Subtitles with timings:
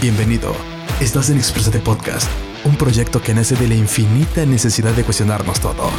[0.00, 0.54] Bienvenido.
[1.00, 2.28] Estás en Exprésate Podcast,
[2.64, 5.90] un proyecto que nace de la infinita necesidad de cuestionarnos todo.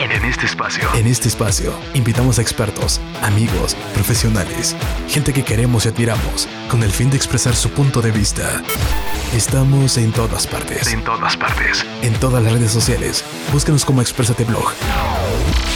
[0.00, 4.74] En este espacio, en este espacio, invitamos a expertos, amigos, profesionales,
[5.08, 8.62] gente que queremos y admiramos, con el fin de expresar su punto de vista.
[9.34, 10.92] Estamos en todas partes.
[10.92, 11.84] En todas partes.
[12.02, 13.24] En todas las redes sociales.
[13.52, 14.72] Búscanos como Exprésate Blog.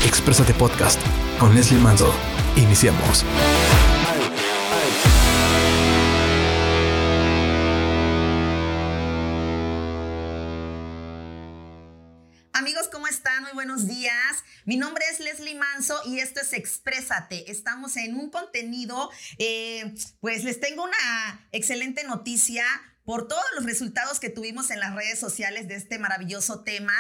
[0.07, 1.01] Exprésate Podcast
[1.39, 2.13] con Leslie Manzo.
[2.57, 3.25] Iniciamos.
[14.67, 17.51] Mi nombre es Leslie Manso y esto es Exprésate.
[17.51, 22.65] Estamos en un contenido, eh, pues les tengo una excelente noticia
[23.05, 26.95] por todos los resultados que tuvimos en las redes sociales de este maravilloso tema.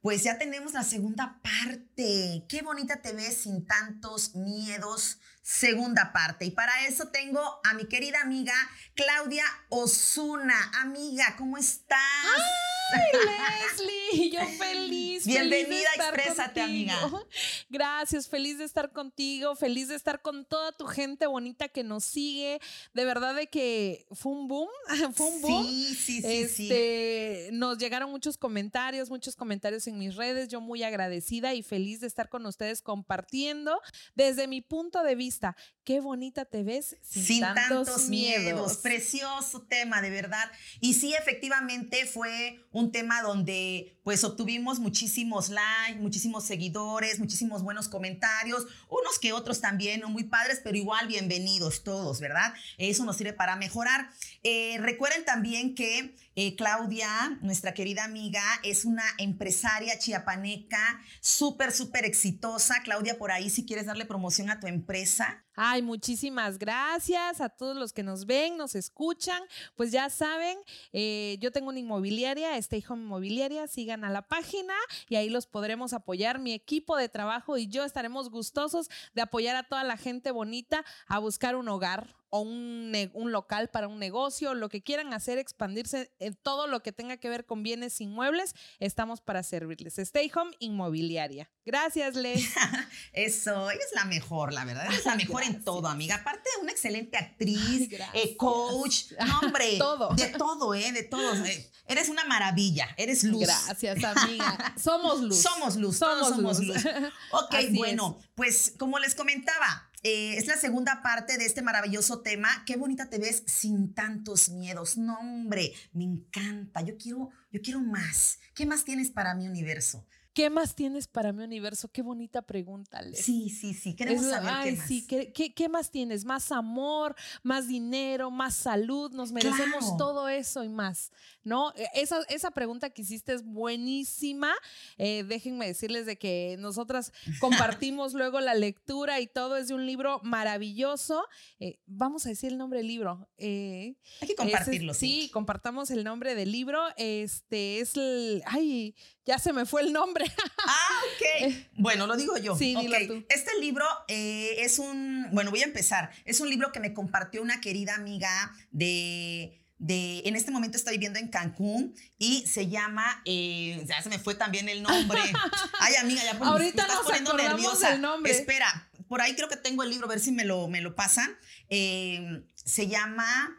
[0.00, 2.44] Pues ya tenemos la segunda parte.
[2.48, 5.18] Qué bonita te ves sin tantos miedos.
[5.42, 6.44] Segunda parte.
[6.44, 8.54] Y para eso tengo a mi querida amiga
[8.94, 10.70] Claudia Osuna.
[10.80, 11.98] Amiga, ¿cómo estás?
[12.36, 12.42] ¡Ay,
[13.12, 14.30] Leslie!
[14.30, 15.26] Yo feliz.
[15.26, 16.92] Bienvenida, feliz de estar exprésate, contigo.
[16.92, 17.26] amiga.
[17.68, 22.04] Gracias, feliz de estar contigo, feliz de estar con toda tu gente bonita que nos
[22.04, 22.60] sigue.
[22.94, 24.68] De verdad de que fue un boom,
[25.14, 25.66] fue un boom.
[25.66, 26.62] Sí, sí, sí, sí.
[26.70, 30.48] Este, Nos llegaron muchos comentarios, muchos comentarios en mis redes.
[30.48, 33.80] Yo muy agradecida y feliz de estar con ustedes compartiendo
[34.14, 35.56] desde mi punto de vista.
[35.84, 38.42] Qué bonita te ves sin, Sin tantos, tantos miedos.
[38.42, 38.76] miedos.
[38.78, 40.50] Precioso tema, de verdad.
[40.80, 47.88] Y sí, efectivamente fue un tema donde pues obtuvimos muchísimos likes, muchísimos seguidores, muchísimos buenos
[47.88, 52.54] comentarios, unos que otros también, no muy padres, pero igual bienvenidos todos, ¿verdad?
[52.78, 54.08] Eso nos sirve para mejorar.
[54.42, 62.04] Eh, recuerden también que eh, Claudia, nuestra querida amiga, es una empresaria chiapaneca, súper, súper
[62.04, 62.76] exitosa.
[62.84, 65.44] Claudia, por ahí si quieres darle promoción a tu empresa.
[65.60, 69.42] Ay, muchísimas gracias a todos los que nos ven, nos escuchan.
[69.74, 70.56] Pues ya saben,
[70.92, 74.74] eh, yo tengo una inmobiliaria, Stay Home Inmobiliaria, sigan a la página
[75.08, 76.38] y ahí los podremos apoyar.
[76.38, 80.84] Mi equipo de trabajo y yo estaremos gustosos de apoyar a toda la gente bonita
[81.08, 82.92] a buscar un hogar o un,
[83.32, 87.28] local para un negocio, lo que quieran hacer, expandirse en todo lo que tenga que
[87.28, 89.98] ver con bienes inmuebles, estamos para servirles.
[89.98, 91.50] Stay Home Inmobiliaria.
[91.64, 92.48] Gracias, Les.
[93.12, 94.86] Eso, ella es la mejor, la verdad.
[94.86, 96.16] Ella es la mejor en todo, amiga.
[96.16, 99.76] Aparte, una excelente actriz, eh, coach, no, hombre.
[99.78, 100.08] Todo.
[100.14, 100.92] De todo, ¿eh?
[100.92, 101.44] De todo.
[101.44, 103.40] Eh, Eres una maravilla, eres luz.
[103.40, 104.74] Gracias, amiga.
[104.78, 105.40] Somos luz.
[105.40, 106.84] Somos luz, todos somos luz.
[107.30, 112.20] Ok, Así bueno, pues como les comentaba, eh, es la segunda parte de este maravilloso
[112.20, 112.48] tema.
[112.66, 114.96] Qué bonita te ves sin tantos miedos.
[114.96, 116.82] No, hombre, me encanta.
[116.82, 118.38] Yo quiero, yo quiero más.
[118.54, 120.06] ¿Qué más tienes para mi universo?
[120.38, 121.88] ¿Qué más tienes para mi universo?
[121.88, 123.24] Qué bonita pregunta, Les.
[123.24, 123.96] Sí, sí, sí.
[123.96, 124.86] Queremos saber ay, qué más.
[124.86, 126.24] sí, ¿qué, qué, qué más tienes?
[126.24, 129.10] ¿Más amor, más dinero, más salud?
[129.10, 129.96] Nos merecemos Claro.
[129.98, 131.10] todo eso y más,
[131.42, 131.72] ¿no?
[131.74, 134.52] E- Esa, esa pregunta que hiciste es buenísima.
[134.96, 139.86] Eh, déjenme decirles de que nosotras compartimos luego la lectura y todo es de un
[139.86, 141.24] libro maravilloso.
[141.58, 143.28] Eh, vamos a decir el nombre del libro.
[143.38, 146.80] Eh, Hay que compartirlo, sí, compartamos el nombre del libro.
[146.96, 148.40] Este es el.
[148.46, 148.94] Ay,
[149.26, 150.27] ya se me fue el nombre.
[150.70, 151.54] Ah, ok.
[151.76, 152.56] Bueno, lo digo yo.
[152.56, 153.24] Sí, dilo Ok, tú.
[153.30, 156.10] Este libro eh, es un, bueno, voy a empezar.
[156.24, 160.90] Es un libro que me compartió una querida amiga de, de en este momento está
[160.90, 165.20] viviendo en Cancún y se llama, eh, ya se me fue también el nombre.
[165.80, 167.92] Ay, amiga, ya pues, Ahorita me estás nos poniendo nerviosa.
[167.92, 168.32] del nombre.
[168.32, 170.94] Espera, por ahí creo que tengo el libro, a ver si me lo, me lo
[170.94, 171.34] pasan.
[171.70, 173.57] Eh, se llama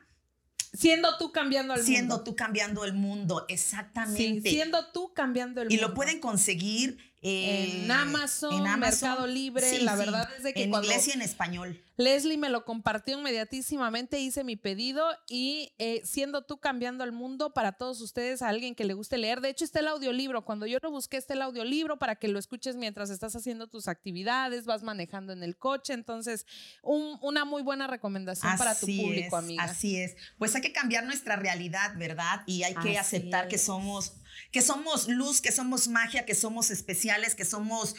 [0.74, 2.24] Siendo tú cambiando al Siendo mundo.
[2.24, 4.50] tú cambiando el mundo, Sí, exactamente.
[4.50, 5.88] siendo tú cambiando el y mundo.
[5.90, 10.88] lo pueden conseguir eh, En Amazon, Mercado Libre, la verdad es de que en cuando-
[10.88, 11.82] inglés y en español.
[11.98, 17.54] Leslie me lo compartió inmediatísimamente, hice mi pedido y eh, siendo tú cambiando el mundo
[17.54, 19.42] para todos ustedes, a alguien que le guste leer.
[19.42, 20.46] De hecho, está el audiolibro.
[20.46, 23.90] Cuando yo lo busqué, está el audiolibro para que lo escuches mientras estás haciendo tus
[23.90, 25.92] actividades, vas manejando en el coche.
[25.92, 26.46] Entonces,
[26.84, 29.64] un- una muy buena recomendación para tu público, es, amiga.
[29.64, 30.16] Así es.
[30.38, 32.44] Pues hay que cambiar nuestra realidad, ¿verdad?
[32.46, 34.14] Y hay que Así aceptar que somos,
[34.52, 37.96] que somos luz, que somos magia, que somos especiales, que somos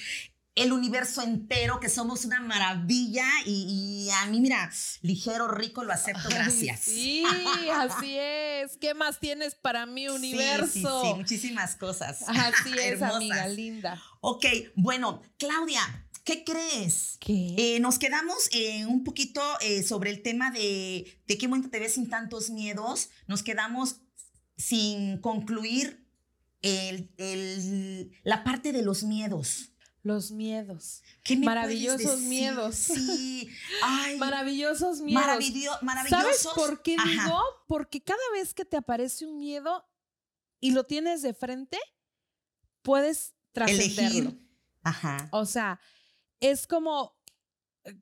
[0.56, 3.26] el universo entero, que somos una maravilla.
[3.46, 4.70] Y, y a mí, mira,
[5.00, 6.80] ligero, rico, lo acepto, gracias.
[6.80, 7.24] sí,
[7.72, 8.76] así es.
[8.78, 11.02] ¿Qué más tienes para mi Sí, universo?
[11.02, 12.24] Sí, sí, muchísimas cosas.
[12.28, 14.02] Así es, amiga linda.
[14.20, 14.44] Ok,
[14.74, 15.80] bueno, Claudia,
[16.24, 17.16] ¿qué crees?
[17.20, 17.54] ¿Qué?
[17.56, 21.78] Eh, nos quedamos eh, un poquito eh, sobre el tema de, de qué momento te
[21.78, 23.08] ves sin tantos miedos.
[23.28, 24.00] Nos quedamos
[24.56, 25.99] sin concluir
[26.62, 29.72] el- el- la parte de los miedos.
[30.02, 31.02] Los miedos.
[31.22, 32.74] ¿Qué me Maravillosos miedos.
[32.76, 33.50] Sí.
[33.82, 35.22] Ay, Maravillosos miedos.
[35.22, 36.38] maravillo- maravillosos.
[36.42, 37.10] ¿Sabes por qué Ajá.
[37.26, 37.38] digo?
[37.66, 39.84] Porque cada vez que te aparece un miedo
[40.58, 41.78] y lo tienes de frente,
[42.82, 44.34] puedes trascenderlo.
[44.82, 45.28] Ajá.
[45.32, 45.78] O sea,
[46.40, 47.14] es como
[47.84, 47.94] eh,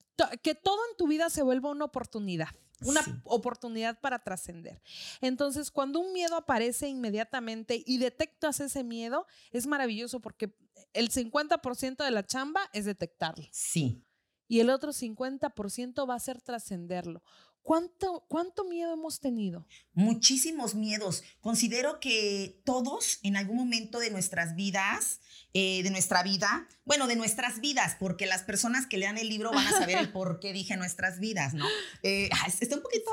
[0.43, 2.49] que todo en tu vida se vuelva una oportunidad.
[2.84, 3.12] Una Sí.
[3.25, 4.80] oportunidad para trascender.
[5.20, 10.54] Entonces, cuando un miedo aparece inmediatamente y detectas ese miedo, es maravilloso porque
[10.92, 14.04] el 50% de la chamba es detectarlo Sí.
[14.46, 17.22] y el otro 50% va a ser trascenderlo.
[17.69, 19.67] ¿Cuánto, ¿Cuánto miedo hemos tenido?
[19.93, 21.23] Muchísimos miedos.
[21.43, 25.20] Considero que todos en algún momento de nuestras vidas,
[25.53, 29.50] eh, de nuestra vida, bueno, de nuestras vidas, porque las personas que lean el libro
[29.50, 31.67] van a saber el por qué dije nuestras vidas, ¿no?
[32.03, 33.11] Eh, ah, está un poquito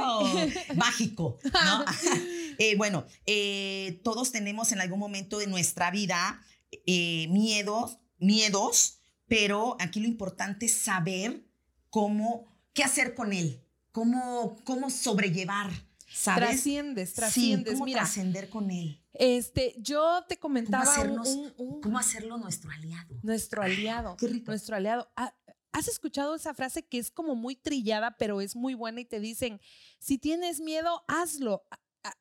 [0.75, 1.83] mágico, ¿no?
[2.57, 6.41] Eh, bueno, eh, todos tenemos en algún momento de nuestra vida
[6.87, 11.43] miedos, miedos, pero aquí lo importante es saber
[11.89, 13.64] cómo, qué hacer con él,
[13.95, 15.71] cómo, cómo sobrellevar,
[16.11, 16.49] ¿sabes?
[16.49, 17.73] Trasciendes, Sí, trasciendes.
[17.75, 22.37] cómo Mira, trascender con él, este, yo te comentaba un- hacernos, un- un- cómo hacerlo
[22.37, 23.15] nuestro aliado.
[23.23, 24.17] nuestro aliado.
[24.17, 24.51] Qué rico.
[24.51, 25.09] nuestro aliado.
[25.15, 25.33] Ah,
[25.71, 29.19] ¿Has escuchado esa frase que es como muy trillada, pero es muy buena y te
[29.21, 29.59] dicen,
[29.99, 31.63] si tienes miedo, hazlo.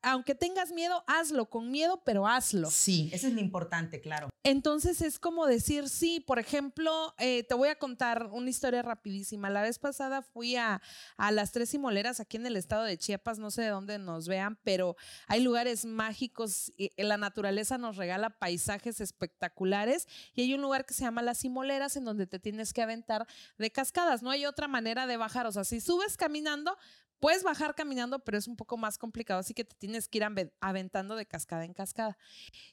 [0.01, 2.69] Aunque tengas miedo, hazlo, con miedo, pero hazlo.
[2.71, 4.29] Sí, eso es lo importante, claro.
[4.43, 9.49] Entonces es como decir, sí, por ejemplo, eh, te voy a contar una historia rapidísima.
[9.49, 10.81] La vez pasada fui a,
[11.17, 14.27] a las Tres Simoleras aquí en el estado de Chiapas, no sé de dónde nos
[14.27, 14.95] vean, pero
[15.27, 20.93] hay lugares mágicos, y la naturaleza nos regala paisajes espectaculares y hay un lugar que
[20.93, 23.27] se llama Las Simoleras en donde te tienes que aventar
[23.57, 24.21] de cascadas.
[24.21, 26.77] No hay otra manera de bajar, o sea, si subes caminando,
[27.19, 30.23] Puedes bajar caminando, pero es un poco más complicado, así que te tienes que ir
[30.23, 32.17] ave- aventando de cascada en cascada.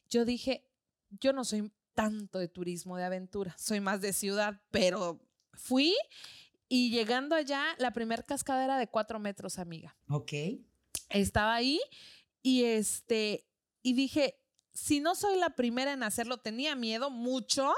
[0.08, 0.66] Yo dije,
[1.20, 5.20] yo no soy tanto de turismo de aventura, soy más de ciudad, pero
[5.54, 5.94] fui
[6.68, 9.96] y llegando allá, la primera cascada era de cuatro metros, amiga.
[10.08, 10.32] Ok.
[11.10, 11.80] Estaba ahí
[12.42, 13.46] y este,
[13.82, 14.38] y dije,
[14.72, 17.74] si no soy la primera en hacerlo, tenía miedo mucho.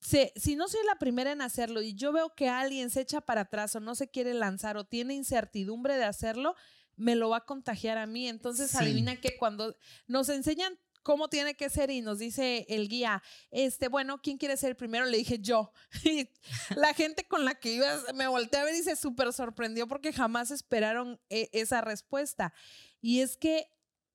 [0.00, 3.20] Si, si no soy la primera en hacerlo y yo veo que alguien se echa
[3.20, 6.54] para atrás o no se quiere lanzar o tiene incertidumbre de hacerlo,
[6.96, 8.28] me lo va a contagiar a mí.
[8.28, 8.76] Entonces, Sí.
[8.78, 13.88] adivina que cuando nos enseñan cómo tiene que ser y nos dice el guía, este,
[13.88, 15.06] bueno, ¿quién quiere ser el primero?
[15.06, 15.72] Le dije yo.
[16.04, 16.28] Y
[16.76, 20.12] la gente con la que iba me volteé a ver y se súper sorprendió porque
[20.12, 22.52] jamás esperaron eh, esa respuesta.
[23.00, 23.70] Y es que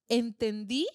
[0.07, 0.87] entendí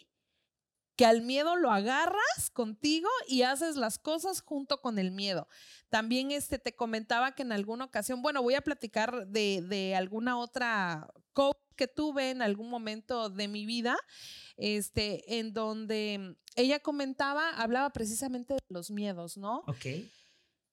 [0.98, 5.46] que al miedo lo agarras contigo y haces las cosas junto con el miedo.
[5.90, 10.36] También este, te comentaba que en alguna ocasión, bueno, voy a platicar de, de alguna
[10.36, 13.96] otra coach que tuve en algún momento de mi vida,
[14.56, 19.62] este, en donde ella comentaba, hablaba precisamente de los miedos, ¿no?
[19.68, 19.86] Ok.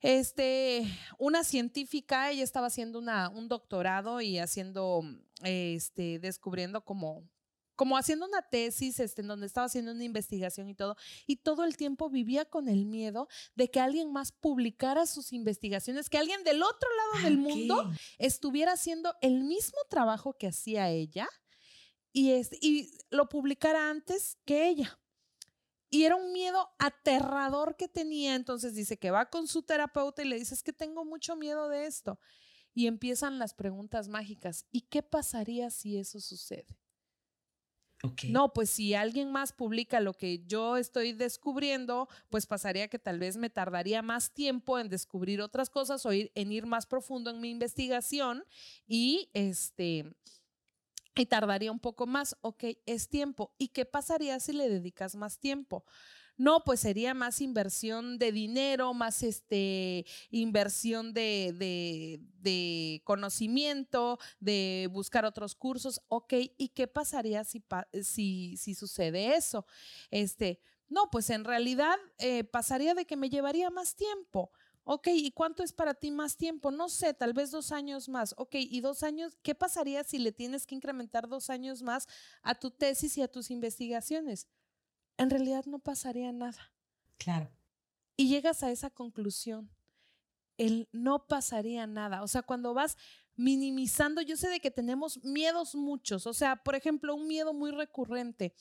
[0.01, 0.87] Este,
[1.19, 5.03] una científica, ella estaba haciendo una, un doctorado y haciendo,
[5.43, 7.29] este, descubriendo como,
[7.75, 10.95] como haciendo una tesis, este, en donde estaba haciendo una investigación y todo,
[11.27, 16.09] y todo el tiempo vivía con el miedo de que alguien más publicara sus investigaciones,
[16.09, 17.93] que alguien del otro lado del Ah, mundo ok.
[18.17, 21.27] estuviera haciendo el mismo trabajo que hacía ella
[22.13, 24.99] y, es, y lo publicara antes que ella.
[25.89, 28.35] Y era un miedo aterrador que tenía.
[28.35, 31.69] Entonces dice que va con su terapeuta y le dice, es que tengo mucho miedo
[31.69, 32.19] de esto.
[32.73, 34.65] Y empiezan las preguntas mágicas.
[34.71, 36.67] ¿Y qué pasaría si eso sucede?
[38.03, 38.21] Ok.
[38.27, 43.19] No, pues si alguien más publica lo que yo estoy descubriendo, pues pasaría que tal
[43.19, 47.29] vez me tardaría más tiempo en descubrir otras cosas o ir, en ir más profundo
[47.29, 48.43] en mi investigación
[48.87, 50.15] y este
[51.15, 52.35] y tardaría un poco más.
[52.41, 53.53] Ok, es tiempo.
[53.57, 55.85] ¿Y qué pasaría si le dedicas más tiempo?
[56.37, 65.23] No, pues sería más inversión de dinero, más este, inversión de, de, conocimiento, de buscar
[65.25, 66.01] otros cursos.
[66.09, 69.65] Ok, ¿y qué pasaría si, pa- si, si sucede eso?
[70.11, 74.51] Este, no, pues en realidad eh, pasaría de que me llevaría más tiempo.
[74.83, 76.69] Ok, ¿y cuánto es para ti más tiempo?
[76.69, 78.35] No sé, tal vez dos años más.
[78.37, 79.35] Ok, ¿y dos años?
[79.41, 82.07] ¿Qué pasaría si le tienes que incrementar dos años más
[82.43, 84.47] a tu tesis y a tus investigaciones?
[85.17, 86.73] En realidad no pasaría nada.
[87.17, 87.51] Claro.
[88.17, 89.69] Y llegas a esa conclusión.
[90.57, 92.23] El no pasaría nada.
[92.23, 92.97] O sea, cuando vas
[93.35, 96.27] minimizando, yo sé de que tenemos miedos muchos.
[96.27, 98.53] O sea, por ejemplo, un miedo muy recurrente.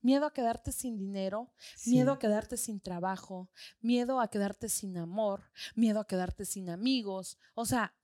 [0.00, 1.52] Miedo a quedarte sin dinero,
[1.84, 3.50] miedo a quedarte sin trabajo,
[3.80, 7.36] miedo a quedarte sin amor, miedo a quedarte sin amigos.
[7.54, 7.96] O sea,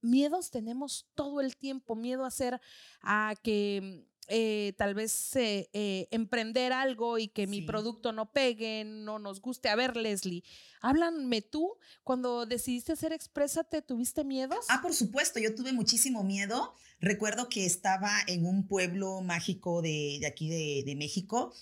[0.00, 2.58] miedos tenemos todo el tiempo, miedo a ser,
[3.02, 8.84] a que eh, tal vez eh, eh, emprender algo y que mi producto no pegue,
[8.84, 9.68] no nos guste.
[9.68, 10.44] A ver, Leslie,
[10.80, 14.64] háblame tú, cuando decidiste hacer Exprésate, ¿tuviste miedos?
[14.68, 16.74] Ah, por supuesto, yo tuve muchísimo miedo.
[17.00, 21.52] Recuerdo que estaba en un pueblo mágico de, de aquí de, de México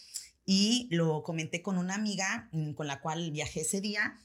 [0.44, 4.18] y lo comenté con una amiga mm, con la cual viajé ese día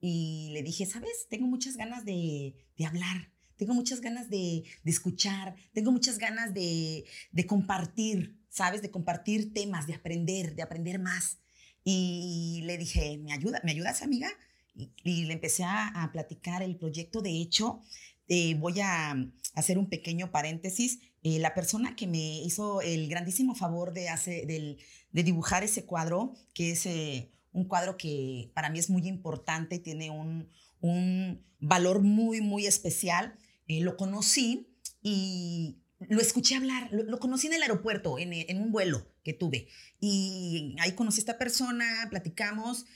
[0.00, 4.90] y le dije, sabes, tengo muchas ganas de, de hablar, tengo muchas ganas de, de
[4.90, 8.80] escuchar, tengo muchas ganas de, de compartir, ¿sabes?
[8.80, 11.38] De compartir temas, de aprender, de aprender más.
[11.84, 14.28] Y le dije, ¿me, ayuda, ¿me ayudas, amiga?
[14.74, 17.20] Y, y le empecé a, a platicar el proyecto.
[17.20, 17.82] De hecho,
[18.28, 19.16] eh, voy a
[19.54, 21.00] hacer un pequeño paréntesis.
[21.22, 24.78] Eh, la persona que me hizo el grandísimo favor de, hacer, del,
[25.10, 29.78] de dibujar ese cuadro, que es eh, un cuadro que para mí es muy importante,
[29.78, 30.48] tiene un,
[30.80, 33.36] un valor muy, muy especial,
[33.68, 38.60] eh, lo conocí y lo escuché hablar, lo, lo conocí en el aeropuerto, en, en
[38.60, 39.68] un vuelo que tuve.
[40.00, 42.86] Y ahí conocí a esta persona, platicamos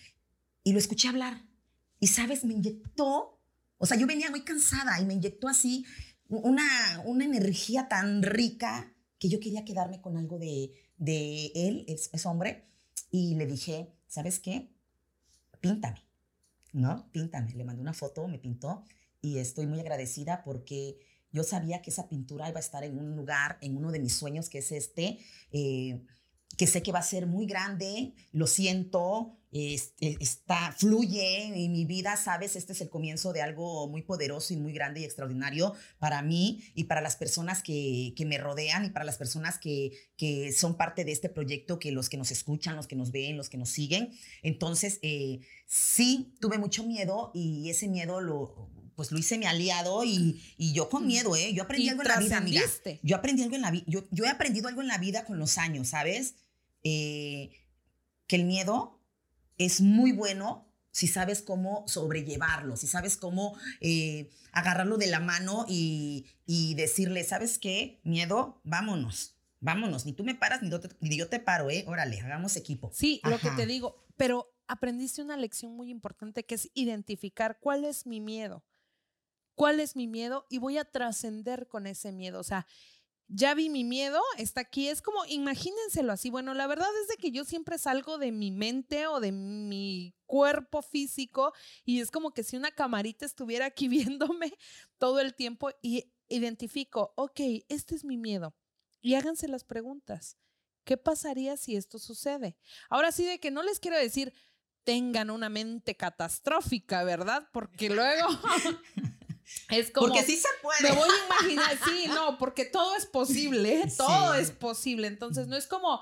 [0.65, 1.45] y lo escuché hablar.
[2.01, 3.39] Y sabes, me inyectó,
[3.79, 5.85] o sea, yo venía muy cansada y me inyectó así
[6.29, 6.65] una,
[7.05, 12.27] una energía tan rica que yo quería quedarme con algo de, de él, es, es
[12.27, 12.67] hombre.
[13.11, 14.73] Y le dije, ¿sabes qué?
[15.61, 16.03] Píntame,
[16.73, 17.11] ¿no?
[17.13, 17.53] Píntame.
[17.55, 18.85] Le mandé una foto, me pintó
[19.23, 20.99] y estoy muy agradecida porque
[21.31, 24.15] yo sabía que esa pintura iba a estar en un lugar, en uno de mis
[24.15, 25.19] sueños, que es este,
[25.51, 26.03] eh,
[26.59, 31.87] que sé que va a ser muy grande, lo siento, este, está, fluye en mi
[31.87, 35.73] vida, sabes, este es el comienzo de algo muy poderoso y muy grande y extraordinario
[35.99, 39.93] para mí y para las personas que, que me rodean y para las personas que,
[40.17, 43.39] que son parte de este proyecto, que los que nos escuchan, los que nos ven,
[43.39, 44.13] los que nos siguen.
[44.43, 50.05] Entonces, eh, sí, tuve mucho miedo y ese miedo lo, pues lo hice mi aliado
[50.05, 51.53] y, y yo con miedo, ¿eh?
[51.53, 52.63] Yo aprendí Y algo en la vida, amiga.
[53.03, 55.39] Yo aprendí algo en la vida, yo, yo he aprendido algo en la vida con
[55.39, 56.35] los años, ¿sabes?
[56.83, 57.51] Eh,
[58.27, 58.99] que el miedo
[59.59, 65.65] es muy bueno si sabes cómo sobrellevarlo, si sabes cómo eh, agarrarlo de la mano
[65.69, 68.01] y, y decirle, ¿sabes qué?
[68.05, 71.85] Miedo, vámonos, vámonos, ni tú me paras ni yo te, ni yo te paro, ¿eh?
[71.87, 72.91] Órale, hagamos equipo.
[72.95, 77.85] Sí, lo que te digo, pero aprendiste una lección muy importante que es identificar cuál
[77.85, 78.63] es mi miedo.
[79.55, 80.47] ¿Cuál es mi miedo?
[80.49, 82.41] Y voy a trascender con ese miedo.
[82.41, 82.67] O sea,
[83.29, 84.89] ya vi mi miedo, está aquí.
[84.89, 86.31] Es como, imagínenselo así.
[86.31, 90.15] Bueno, la verdad es de que yo siempre salgo de mi mente o de mi
[90.27, 91.53] cuerpo físico
[91.85, 94.53] y es como que si una camarita estuviera aquí viéndome
[94.99, 98.55] todo el tiempo y identifico, ok, este es mi miedo.
[99.01, 100.37] Y háganse las preguntas.
[100.85, 102.57] ¿Qué pasaría si esto sucede?
[102.91, 104.33] Ahora sí de que no les quiero decir
[104.85, 107.49] tengan una mente catastrófica, ¿verdad?
[107.53, 108.27] Porque luego
[109.71, 110.83] es como Porque sí se puede.
[110.83, 113.93] me voy a imaginar, sí, no, porque todo es posible, ¿eh?
[113.97, 114.41] todo Sí.
[114.41, 115.07] es posible.
[115.07, 116.01] Entonces, no es como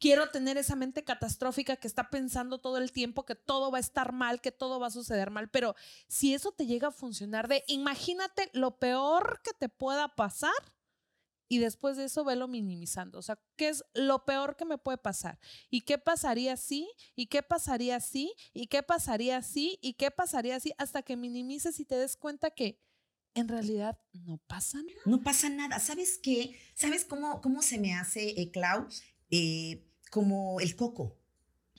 [0.00, 3.80] quiero tener esa mente catastrófica que está pensando todo el tiempo que todo va a
[3.80, 5.74] estar mal, que todo va a suceder mal, pero
[6.06, 10.52] si eso te llega a funcionar de imagínate lo peor que te pueda pasar
[11.48, 13.18] y después de eso velo minimizando.
[13.18, 15.40] O sea, ¿qué es lo peor que me puede pasar?
[15.70, 16.88] ¿Y qué pasaría si?
[17.16, 18.34] ¿Y qué pasaría si?
[18.52, 19.78] ¿Y qué pasaría si?
[19.80, 20.74] ¿Y qué pasaría si?
[20.78, 22.78] Hasta que minimices y te des cuenta que
[23.38, 25.00] en realidad no pasa nada.
[25.06, 25.78] No pasa nada.
[25.80, 26.58] ¿Sabes qué?
[26.74, 28.86] ¿Sabes cómo, cómo se me hace, eh, Clau?
[29.30, 31.18] Eh, como el coco.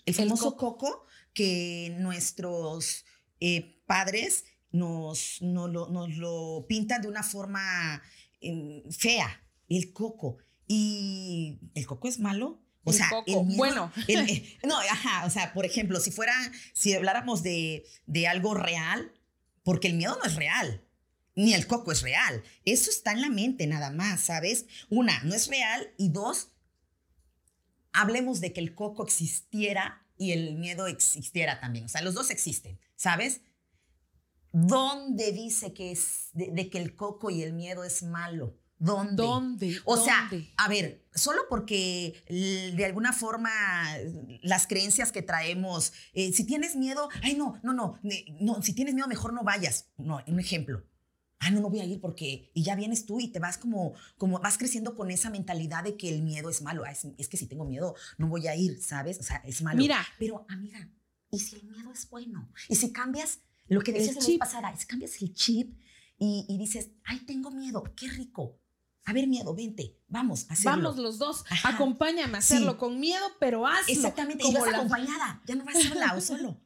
[0.06, 3.06] El El famoso coco, que nuestros
[3.40, 8.02] eh, padres nos, lo, nos lo pintan de una forma
[8.42, 9.44] em, fea.
[9.68, 10.38] El coco.
[10.68, 12.62] ¿Y el coco es malo?
[12.84, 13.92] O El sea, coco, el bueno.
[14.08, 16.34] el- no, ajá, o sea, por ejemplo, si fuera,
[16.74, 19.12] si habláramos de, de algo real,
[19.64, 20.84] porque el miedo no es real,
[21.36, 22.44] ni el coco es real.
[22.66, 24.66] Eso está en la mente nada más, ¿sabes?
[24.90, 26.52] Una, no es real y dos,
[27.94, 31.86] hablemos de que el coco existiera y el miedo existiera también.
[31.86, 33.42] O sea, los dos existen, ¿sabes?
[34.52, 38.58] ¿Dónde dice que es de, de que el coco y el miedo es malo?
[38.80, 39.22] ¿Dónde?
[39.22, 39.82] ¿Dónde?
[39.84, 40.50] O sea, ¿Dónde?
[40.56, 43.52] a ver, solo porque de alguna forma
[44.42, 48.00] las creencias que traemos, eh, si tienes miedo, ay no, no, no,
[48.40, 49.90] no, si tienes miedo mejor no vayas.
[49.98, 50.86] No, un ejemplo.
[51.40, 53.94] Ah, no, no voy a ir porque y ya vienes tú y te vas como,
[54.18, 56.84] como vas creciendo con esa mentalidad de que el miedo es malo.
[56.86, 59.20] Ah, es, es que si tengo miedo no voy a ir, ¿sabes?
[59.20, 59.78] O sea, es malo.
[59.78, 60.06] Mira.
[60.20, 60.90] Pero amiga,
[61.32, 62.52] ¿y si el miedo es bueno?
[62.68, 64.76] ¿Y si cambias lo que decías la vez pasada?
[64.76, 65.80] Si cambias el chip
[66.18, 68.60] y, y dices, ay, tengo miedo, qué rico.
[69.06, 70.72] A ver, miedo, vente, vamos a hacerlo.
[70.90, 71.70] Vamos los dos, Ajá.
[71.70, 72.54] acompáñame a Sí.
[72.56, 73.92] hacerlo con miedo, pero hazlo.
[73.94, 76.62] Exactamente, y como vas la- acompañada, ya no vas sola o solo.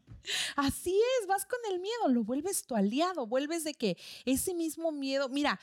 [0.56, 4.92] Así es, vas con el miedo, lo vuelves tu aliado, vuelves de que ese mismo
[4.92, 5.60] miedo, mira,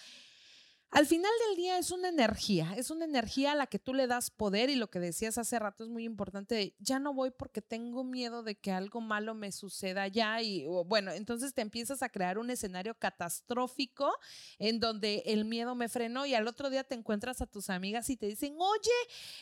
[0.92, 4.08] al final del día es una energía, es una energía a la que tú le
[4.08, 7.62] das poder y lo que decías hace rato es muy importante, ya no voy porque
[7.62, 12.08] tengo miedo de que algo malo me suceda ya y bueno, entonces te empiezas a
[12.08, 14.12] crear un escenario catastrófico
[14.58, 18.10] en donde el miedo me frenó y al otro día te encuentras a tus amigas
[18.10, 18.90] y te dicen, oye,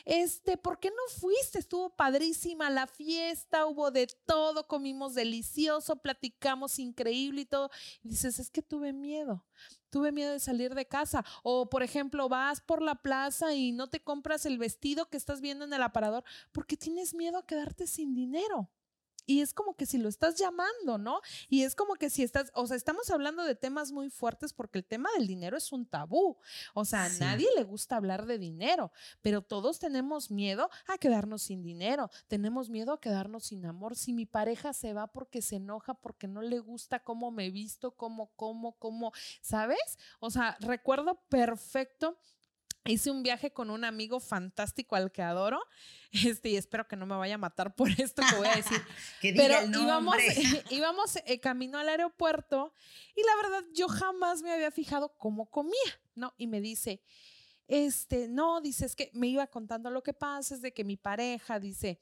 [0.05, 1.59] este, ¿por qué no fuiste?
[1.59, 7.71] Estuvo padrísima la fiesta, hubo de todo, comimos delicioso, platicamos increíble y todo.
[8.03, 9.48] Y dices, es que tuve miedo
[9.91, 11.25] tuve miedo de salir de casa.
[11.43, 15.41] O, por ejemplo, vas por la plaza y no te compras el vestido que estás
[15.41, 18.71] viendo en el aparador porque tienes miedo a quedarte sin dinero.
[19.29, 21.21] Y es como que si lo estás llamando, ¿no?
[21.51, 24.79] Y es como que si estás, o sea, estamos hablando de temas muy fuertes porque
[24.79, 26.39] el tema del dinero es un tabú.
[26.73, 31.43] O sea, a nadie le gusta hablar de dinero, pero todos tenemos miedo a quedarnos
[31.43, 33.97] sin dinero, tenemos miedo a quedarnos sin amor.
[33.97, 37.91] Si mi pareja se va porque se enoja, porque no le gusta cómo me visto,
[37.91, 39.99] cómo, cómo, cómo, ¿sabes?
[40.21, 42.17] O sea, recuerdo perfecto
[42.89, 45.61] Hice un viaje con un amigo fantástico al que adoro.
[46.11, 48.81] Este, y espero que no me vaya a matar por esto que voy a decir.
[49.21, 50.17] que diga Pero el íbamos,
[50.71, 52.73] íbamos eh, camino al aeropuerto
[53.15, 56.33] y la verdad yo jamás me había fijado cómo comía, ¿no?
[56.39, 57.03] Y me dice,
[57.67, 60.97] este, no, dice, es que me iba contando lo que pasa, es de que mi
[60.97, 62.01] pareja dice,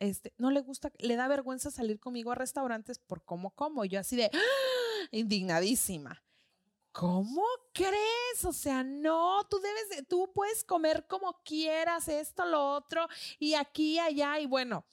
[0.00, 3.84] este, no le gusta, le da vergüenza salir conmigo a restaurantes por cómo como.
[3.84, 5.08] Y yo así de, ¡ah!
[5.12, 6.24] indignadísima.
[6.94, 8.44] ¿Cómo crees?
[8.44, 13.08] O sea, no, tú debes, tú puedes comer como quieras, esto, lo otro,
[13.40, 14.84] y aquí, allá, y bueno.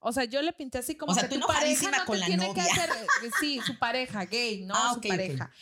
[0.00, 2.88] O sea, yo le pinté así como que tu pareja no te tiene que hacer,
[3.22, 5.52] eh, sí, su pareja gay, no ah, su pareja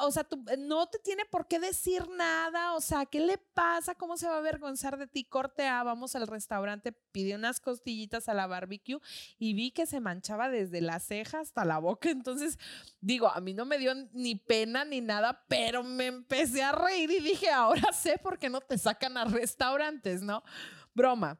[0.00, 3.94] o sea, eh, no te tiene por qué decir nada, o sea, ¿qué le pasa?
[3.94, 5.24] ¿Cómo se va a avergonzar de ti?
[5.24, 9.00] Corte A, vamos al restaurante, pide unas costillitas a la barbecue
[9.38, 12.58] y vi que se manchaba desde la ceja hasta la boca, entonces
[13.00, 17.10] digo, a mí no me dio ni pena ni nada, pero me empecé a reír
[17.10, 20.42] y dije, ahora sé por qué no te sacan a restaurantes, ¿no?
[20.94, 21.38] Broma.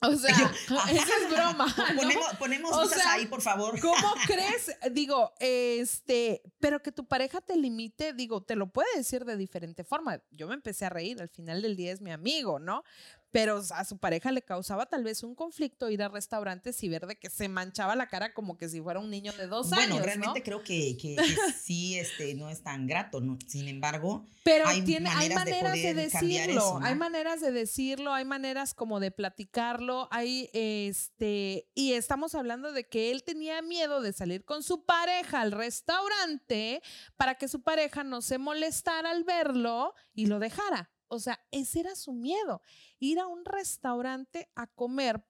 [0.00, 0.30] O sea,
[0.90, 1.66] esa es broma.
[2.38, 3.80] Ponemos, cosas ahí, por favor.
[3.80, 4.70] ¿Cómo crees?
[4.92, 9.82] Digo, este, pero que tu pareja te limite, digo, te lo puede decir de diferente
[9.82, 10.22] forma.
[10.30, 12.84] Yo me empecé a reír, al final del día es mi amigo, ¿no?
[13.30, 17.06] Pero a su pareja le causaba tal vez un conflicto ir a restaurantes y ver
[17.06, 19.88] de que se manchaba la cara como que si fuera un niño de dos años.
[19.88, 21.16] Bueno, realmente creo que, que,
[21.60, 23.38] sí este, no es tan grato, ¿no?
[23.46, 28.24] sin embargo, pero hay, tiene, maneras, hay maneras de, decirlo, hay maneras de decirlo, hay
[28.24, 34.12] maneras como de platicarlo, hay este, y estamos hablando de que él tenía miedo de
[34.12, 36.82] salir con su pareja al restaurante
[37.16, 40.90] para que su pareja no se molestara al verlo y lo dejara.
[41.08, 42.62] O sea, ese era su miedo,
[42.98, 45.24] ir a un restaurante a comer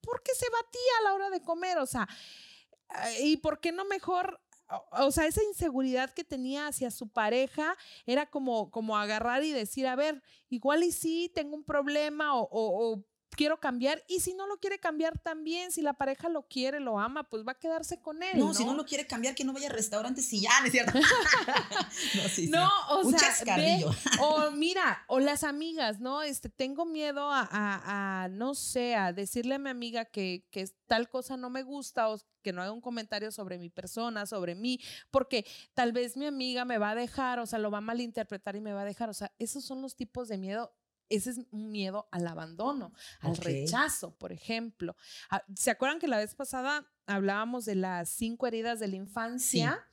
[0.00, 2.08] porque se batía a la hora de comer, o sea,
[3.08, 4.40] eh, ¿y por qué no mejor
[4.90, 9.86] o sea, esa inseguridad que tenía hacia su pareja era como, como agarrar y decir,
[9.86, 14.02] a ver, igual y sí, tengo un problema o, o quiero cambiar.
[14.08, 17.46] Y si no lo quiere cambiar también, si la pareja lo quiere, lo ama, pues
[17.46, 18.38] va a quedarse con él.
[18.38, 20.72] No, si no lo quiere cambiar, que no vaya a restaurantes y ya, ¿no es
[20.72, 20.98] cierto?
[22.48, 23.34] no, o sea,
[24.20, 26.22] o mira, o las amigas, ¿no?
[26.22, 31.36] Este, tengo miedo a, no sé, a decirle a mi amiga que, que tal cosa
[31.36, 35.44] no me gusta o que no haga un comentario sobre mi persona, sobre mí, porque
[35.74, 38.60] tal vez mi amiga me va a dejar, o sea, lo va a malinterpretar y
[38.60, 39.10] me va a dejar.
[39.10, 40.72] O sea, esos son los tipos de miedo
[41.08, 44.96] ese es un miedo al abandono, al rechazo, por ejemplo.
[45.30, 49.86] Ah, ¿Se acuerdan que la vez pasada hablábamos de las cinco heridas de la infancia?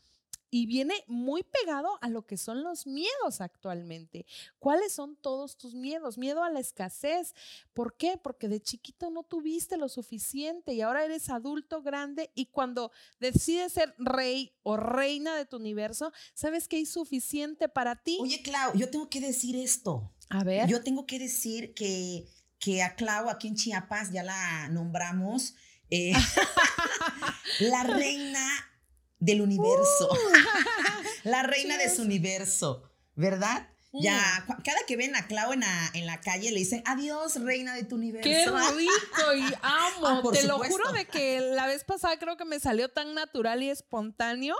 [0.49, 4.27] Y viene muy pegado a lo que son los miedos actualmente.
[4.59, 6.19] ¿Cuáles son todos tus miedos?
[6.19, 7.33] Miedo a la escasez.
[7.73, 8.19] ¿Por qué?
[8.21, 13.73] Porque de chiquito no tuviste lo suficiente y ahora eres adulto grande y cuando decides
[13.73, 18.19] ser rey o reina de tu universo, sabes que hay suficiente para ti.
[18.21, 20.12] Oye, Clau, yo tengo que decir esto.
[20.29, 20.67] A ver.
[20.67, 22.25] Yo tengo que decir que,
[22.59, 25.55] que a Clau aquí en Chiapas ya la nombramos
[25.89, 26.13] eh,
[27.59, 28.45] la reina
[29.19, 30.17] del universo, uh.
[31.29, 33.69] la reina de su universo, ¿verdad?
[33.93, 37.75] Ya, cada que ven a Clau en la, en la, calle le dicen, adiós, reina
[37.75, 38.27] de tu universo.
[38.27, 38.45] Qué
[38.77, 40.07] rico y amo.
[40.07, 43.61] Ah, Te lo juro de que la vez pasada creo que me salió tan natural
[43.61, 44.55] y espontáneo.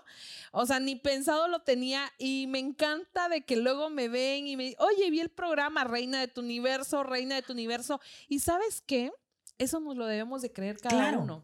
[0.52, 4.56] O sea, ni pensado lo tenía y me encanta de que luego me ven y
[4.56, 8.00] me oye, vi el programa Reina de tu universo, Reina de tu universo.
[8.28, 9.12] Y sabes qué?
[9.58, 11.44] Eso nos lo debemos de creer cada uno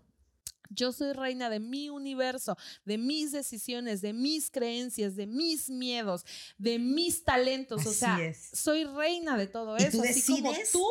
[0.70, 6.26] Yo soy reina de mi universo, de mis decisiones, de mis creencias, de mis miedos,
[6.58, 7.86] de mis talentos.
[7.86, 8.18] o sea,
[8.54, 9.98] soy reina de todo eso.
[9.98, 10.86] tú así como tú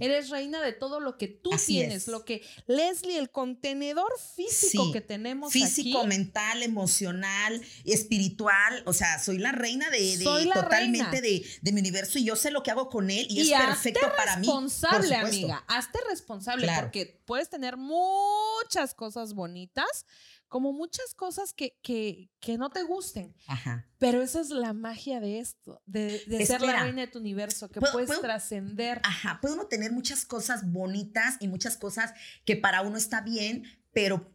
[0.00, 2.08] eres reina de todo lo que tú tienes.
[2.08, 5.52] Lo que Leslie, el contenedor físico que tenemos.
[5.52, 8.82] Físico, mental, emocional, espiritual.
[8.86, 10.18] O sea, soy la reina de,
[10.52, 14.06] totalmente de, mi universo y yo sé lo que hago con él y, es perfecto
[14.16, 14.46] para mí.
[14.46, 15.64] Responsable, amiga.
[15.68, 20.06] Hazte responsable porque puedes tener muchas cosas bonitas,
[20.48, 23.34] como muchas cosas que, que, que no te gusten.
[23.98, 27.80] Pero esa es la magia de esto, de, ser la reina de tu universo, que
[27.80, 29.00] puedes trascender.
[29.04, 32.12] Ajá, puede uno tener muchas cosas bonitas y muchas cosas
[32.44, 34.32] que para uno está bien, pero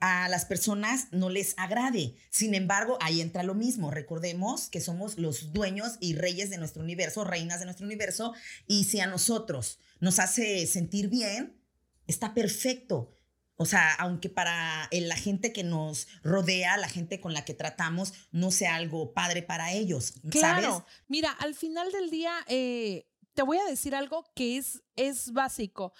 [0.00, 2.14] a las personas no les agrade.
[2.30, 3.90] Sin embargo, ahí entra lo mismo.
[3.90, 8.34] Recordemos que somos los dueños y reyes de nuestro universo, reinas de nuestro universo,
[8.66, 11.60] y si a nosotros nos hace sentir bien,
[12.06, 13.10] está perfecto.
[13.56, 18.12] O sea, aunque para la gente que nos rodea, la gente con la que tratamos,
[18.32, 20.14] no sea algo padre para ellos.
[20.30, 20.84] Claro.
[21.06, 25.92] Mira, al final del día, eh, te voy a decir algo que es, es básico.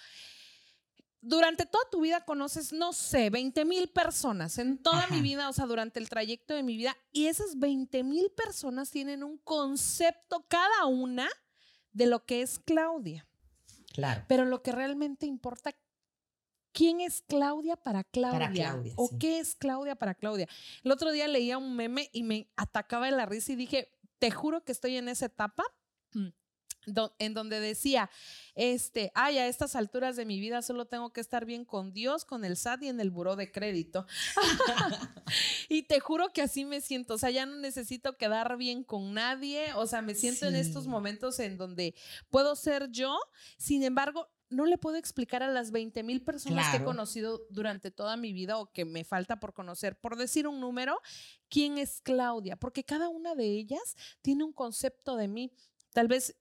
[1.20, 5.52] Durante toda tu vida conoces, no sé, 20 mil personas en toda mi vida, o
[5.52, 10.44] sea, durante el trayecto de mi vida, y esas 20 mil personas tienen un concepto
[10.48, 11.28] cada una
[11.92, 13.26] de lo que es Claudia.
[13.94, 14.24] Claro.
[14.28, 15.72] Pero lo que realmente importa
[16.74, 18.82] ¿Quién es Claudia para Claudia?
[18.96, 20.48] ¿O qué es Claudia para Claudia?
[20.82, 24.32] El otro día leía un meme y me atacaba de la risa y dije, te
[24.32, 25.62] juro que estoy en esa etapa
[26.14, 26.30] mm,
[27.18, 28.10] en donde decía,
[28.56, 32.24] este, ay, a estas alturas de mi vida solo tengo que estar bien con Dios,
[32.24, 34.04] con el SAT y en el buró de crédito.
[35.68, 39.14] y te juro que así me siento, o sea, ya no necesito quedar bien con
[39.14, 41.94] nadie, o sea, me siento en estos momentos en donde
[42.30, 43.16] puedo ser yo,
[43.58, 47.90] sin embargo, no le puedo explicar a las 20 mil personas que he conocido durante
[47.90, 51.00] toda mi vida o que me falta por conocer, por decir un número,
[51.48, 55.52] quién es Claudia, porque cada una de ellas tiene un concepto de mí.
[55.92, 56.36] Tal vez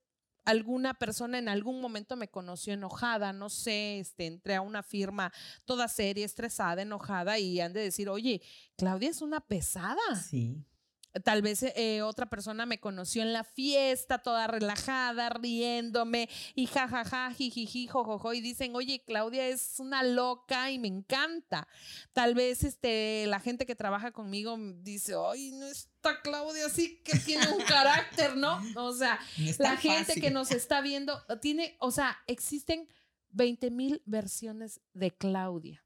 [0.46, 5.32] alguna persona en algún momento me conoció enojada, no sé, este, entré a una firma
[5.66, 8.42] toda seria, estresada, enojada y han de decir, oye,
[8.76, 10.02] Claudia es una pesada.
[10.30, 10.66] Sí.
[11.24, 17.32] Tal vez eh, otra persona me conoció en la fiesta, toda relajada, riéndome y jajaja,
[17.32, 21.68] jijiji, jojojo, y dicen, oye, Claudia es una loca y me encanta.
[22.14, 27.18] Tal vez este, la gente que trabaja conmigo dice, ay, no está Claudia así que
[27.20, 28.60] tiene un carácter, ¿no?
[28.76, 29.20] O sea,
[29.60, 32.88] la gente que nos está viendo tiene, o sea, existen
[33.30, 35.84] 20 mil versiones de Claudia.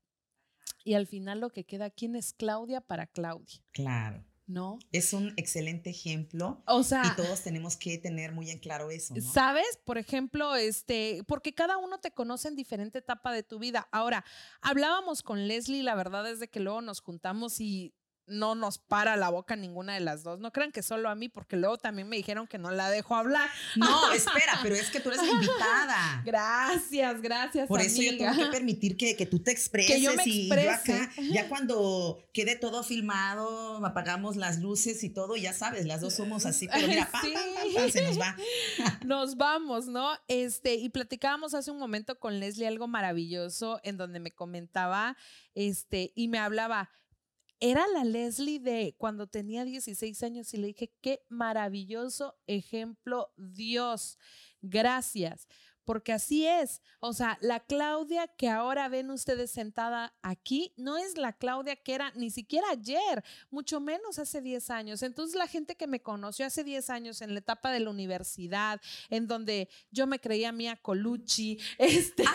[0.84, 3.62] Y al final lo que queda, ¿quién es Claudia para Claudia?
[3.72, 4.24] Claro.
[4.48, 4.80] ¿No?
[4.92, 6.64] Es un excelente ejemplo.
[6.66, 9.14] O sea, y todos tenemos que tener muy en claro eso.
[9.22, 9.80] ¿Sabes?
[9.84, 13.88] Por ejemplo, este, porque cada uno te conoce en diferente etapa de tu vida.
[13.92, 14.24] Ahora,
[14.62, 17.94] hablábamos con Leslie, la verdad es de que luego nos juntamos y
[18.28, 20.40] no nos para la boca ninguna de las dos.
[20.40, 23.16] No crean que solo a mí, porque luego también me dijeron que no la dejo
[23.16, 23.50] hablar.
[23.76, 26.22] No, espera, pero es que tú eres la invitada.
[26.26, 27.68] Gracias, gracias.
[27.68, 29.96] Por eso yo tengo que permitir que, tú te expreses.
[29.96, 35.10] Que yo me y yo acá, ya cuando quede todo filmado, apagamos las luces y
[35.10, 37.10] todo, ya sabes, las dos somos así, pero mira,
[37.92, 38.36] se nos va.
[39.06, 40.12] nos vamos, ¿no?
[40.28, 45.18] Este, y platicábamos hace un momento con Leslie algo maravilloso en donde me comentaba,
[45.54, 46.90] este, y me hablaba
[47.60, 54.18] era la Leslie de cuando tenía 16 años y le dije, qué maravilloso ejemplo, Dios,
[54.62, 55.48] gracias
[55.88, 56.82] porque así es.
[57.00, 61.96] O sea, la Claudia que ahora ven ustedes sentada aquí no es la Claudia que
[61.96, 65.02] era ni siquiera ayer, mucho menos hace 10 años.
[65.02, 68.82] Entonces la gente que me conoció hace 10 años en la etapa de la universidad,
[69.10, 72.26] en donde yo me creía Mia Colucci, este,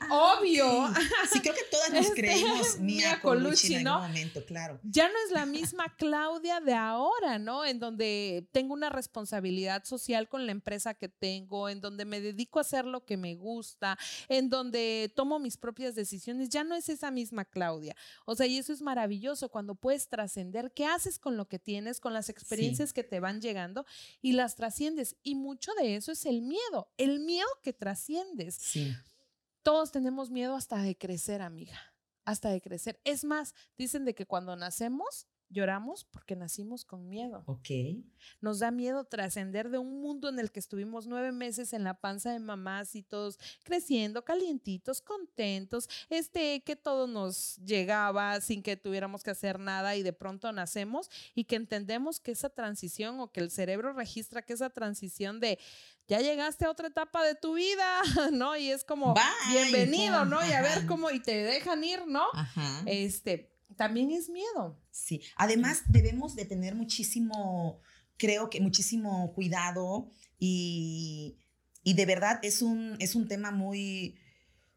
[0.00, 0.88] ¿Ah, obvio.
[1.30, 1.40] Sí.
[1.40, 4.80] creo que todas nos este, creímos Mia, Colucci, en algún momento, claro.
[4.82, 7.64] Ya no es la misma Claudia de ahora, ¿no?
[7.64, 12.58] En donde tengo una responsabilidad social con la empresa que tengo, en donde me dedico
[12.58, 16.88] a hacer lo que me gusta, en donde tomo mis propias decisiones, ya no es
[16.88, 17.96] esa misma Claudia.
[18.24, 22.00] O sea, y eso es maravilloso cuando puedes trascender, ¿qué haces con lo que tienes,
[22.00, 23.86] con las experiencias que te van llegando
[24.20, 25.16] y las trasciendes?
[25.22, 28.54] Y mucho de eso es el miedo, el miedo que trasciendes.
[28.54, 28.94] Sí.
[29.62, 31.78] Todos tenemos miedo hasta de crecer, amiga,
[32.24, 33.00] hasta de crecer.
[33.04, 37.42] Es más, dicen de que cuando nacemos Lloramos porque nacimos con miedo.
[37.46, 37.68] Ok.
[38.40, 41.94] Nos da miedo trascender de un mundo en el que estuvimos nueve meses en la
[41.94, 48.76] panza de mamás y todos creciendo, calientitos, contentos, este, que todo nos llegaba sin que
[48.76, 53.32] tuviéramos que hacer nada y de pronto nacemos y que entendemos que esa transición o
[53.32, 55.58] que el cerebro registra que esa transición de
[56.06, 58.56] ya llegaste a otra etapa de tu vida, ¿no?
[58.56, 59.14] Y es como
[59.50, 60.44] bienvenido, ¿no?
[60.46, 62.24] Y a ver cómo y te dejan ir, ¿no?
[62.34, 62.82] Ajá.
[62.86, 64.78] Este, también es miedo.
[64.90, 67.80] Sí, además debemos de tener muchísimo,
[68.18, 71.38] creo que muchísimo cuidado y,
[71.82, 74.18] de verdad es un, es un tema muy,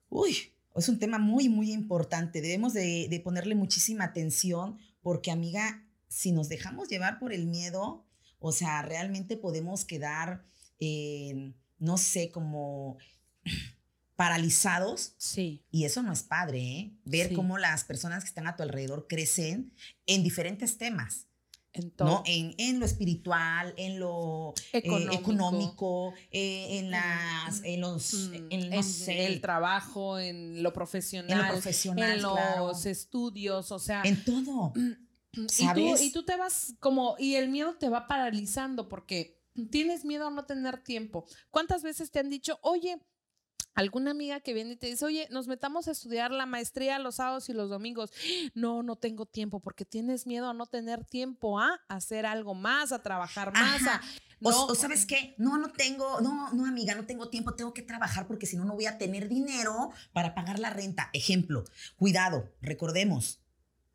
[0.07, 0.37] uy,
[0.77, 2.39] es un tema muy, muy importante.
[2.39, 8.05] Debemos de, ponerle muchísima atención porque, amiga, si nos dejamos llevar por el miedo,
[8.39, 10.45] o sea, realmente podemos quedar,
[11.77, 12.97] no sé, como
[14.15, 15.15] paralizados.
[15.17, 15.65] Sí.
[15.71, 16.91] Y eso no es padre, ¿eh?
[17.05, 19.73] Ver cómo las personas que están a tu alrededor crecen
[20.05, 21.27] en diferentes temas.
[21.75, 22.21] En, ¿no?
[22.27, 28.73] En, lo espiritual, en lo eh, económico, eh, en las, en los, mm, en,
[29.07, 34.73] el trabajo, en lo profesional, en, lo profesional, los estudios, o sea, en todo.
[34.75, 34.97] ¿sabes?
[35.35, 40.05] Y, tú, y tú te vas como, y el miedo te va paralizando porque tienes
[40.05, 41.25] miedo a no tener tiempo.
[41.49, 42.99] ¿Cuántas veces te han dicho, oye,
[43.75, 47.15] alguna amiga que viene y te dice, oye, nos metamos a estudiar la maestría los
[47.15, 48.11] sábados y los domingos.
[48.53, 52.91] No, no tengo tiempo porque tienes miedo a no tener tiempo a hacer algo más,
[52.91, 53.81] a trabajar más.
[53.81, 53.89] no.
[54.45, 58.27] O, sabes qué, no, no tengo, no, no, amiga, no tengo tiempo, tengo que trabajar
[58.27, 61.09] porque si no, no voy a tener dinero para pagar la renta.
[61.13, 61.63] Ejemplo,
[61.95, 63.39] cuidado, recordemos,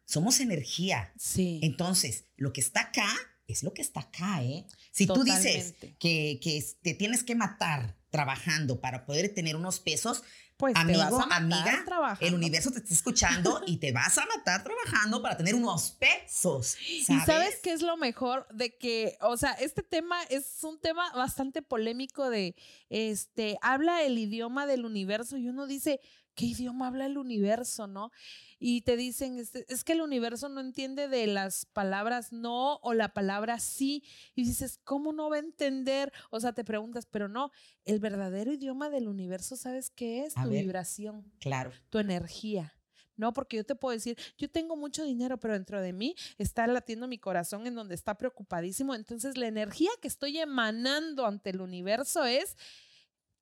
[0.07, 1.13] somos energía.
[1.19, 1.61] Sí.
[1.63, 3.11] Entonces, lo que está acá
[3.47, 4.67] es lo que está acá, ¿eh?
[4.91, 10.23] Si tú dices que, que te tienes que matar trabajando para poder tener unos pesos,
[10.57, 11.85] pues amigo, amiga,
[12.21, 16.77] el universo te está escuchando y te vas a matar trabajando para tener unos pesos.
[17.05, 17.09] ¿sabes?
[17.09, 21.13] Y sabes qué es lo mejor de que, o sea, este tema es un tema
[21.13, 22.57] bastante polémico de,
[22.91, 26.01] este, habla el idioma del universo y uno dice,
[26.39, 28.13] ¿qué idioma habla el universo, no?
[28.61, 32.93] y te dicen, este, es que el universo no entiende de las palabras no o
[32.93, 34.03] la palabra sí.
[34.35, 36.13] Y dices, ¿cómo no va a entender?
[36.31, 37.53] O sea, te preguntas, pero no,
[37.85, 40.35] el verdadero idioma del universo, ¿sabes qué es?
[40.35, 41.31] tu vibración.
[41.39, 41.73] Claro.
[41.91, 42.75] Tu energía.
[43.17, 46.67] No, porque yo te puedo decir, yo tengo mucho dinero, pero dentro de mí está
[46.69, 48.95] latiendo mi corazón en donde está preocupadísimo.
[48.95, 52.57] Entonces, la energía que estoy emanando ante el universo es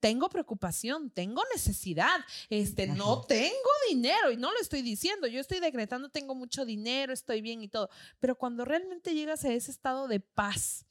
[0.01, 5.61] tengo preocupación, tengo necesidad, este, no tengo dinero y no lo estoy diciendo, yo estoy
[5.61, 7.89] decretando tengo mucho dinero, estoy bien y todo,
[8.21, 10.87] pero cuando realmente llegas a ese estado de paz,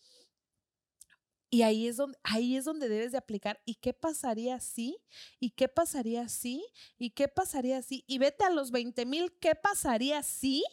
[1.49, 3.61] y ahí es donde, ahí es donde debes de aplicar.
[3.63, 4.97] ¿Y qué pasaría si?
[5.39, 6.65] ¿Y qué pasaría si?
[6.97, 8.03] ¿Y qué pasaría si?
[8.07, 10.65] Y vete a los 20 mil, ¿qué pasaría si?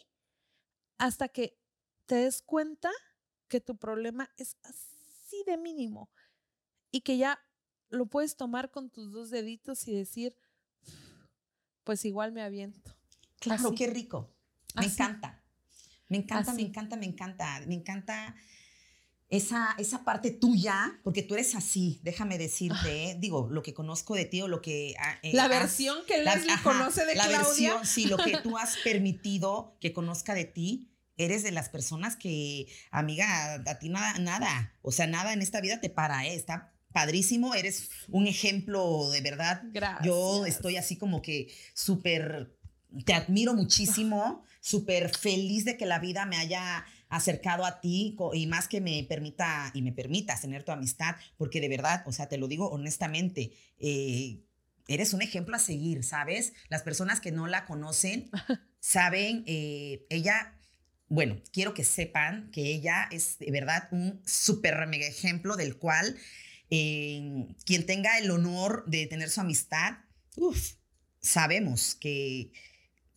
[0.97, 1.57] Hasta que
[2.05, 2.91] te des cuenta
[3.47, 6.11] que tu problema es así de mínimo
[6.91, 7.39] y que ya
[7.93, 10.35] lo puedes tomar con tus dos deditos y decir,
[11.83, 12.91] pues igual me aviento.
[13.39, 14.33] Claro, qué rico.
[14.75, 15.43] Me encanta.
[16.09, 17.61] Me encanta, me encanta, me encanta.
[17.67, 18.35] Me encanta
[19.29, 23.17] esa, esa parte tuya, porque tú eres así, déjame decirte, ¿eh?
[23.19, 24.93] digo, lo que conozco de ti o lo que...
[24.99, 27.75] Ah, eh, la versión que Leslie conoce de la Claudia.
[27.75, 32.15] Versión, sí, lo que tú has permitido que conozca de ti, eres de las personas
[32.15, 36.35] que, amiga, a, ti nada, nada, o sea, nada en esta vida te para, ¿eh?
[36.35, 39.63] está padrísimo, eres un ejemplo de verdad.
[39.71, 40.05] Gracias.
[40.05, 42.55] Yo estoy así como que súper,
[43.05, 48.47] te admiro muchísimo, súper feliz de que la vida me haya acercado a ti y
[48.47, 52.27] más que me permita y me permitas tener tu amistad, porque de verdad, o sea,
[52.27, 54.41] te lo digo honestamente, eh,
[54.87, 56.53] eres un ejemplo a seguir, ¿sabes?
[56.69, 58.29] Las personas que no la conocen
[58.79, 60.57] saben, eh, ella
[61.13, 66.17] bueno, quiero que sepan que ella es de verdad un súper mega ejemplo del cual
[67.65, 69.97] quien tenga el honor de tener su amistad,
[71.19, 72.51] sabemos que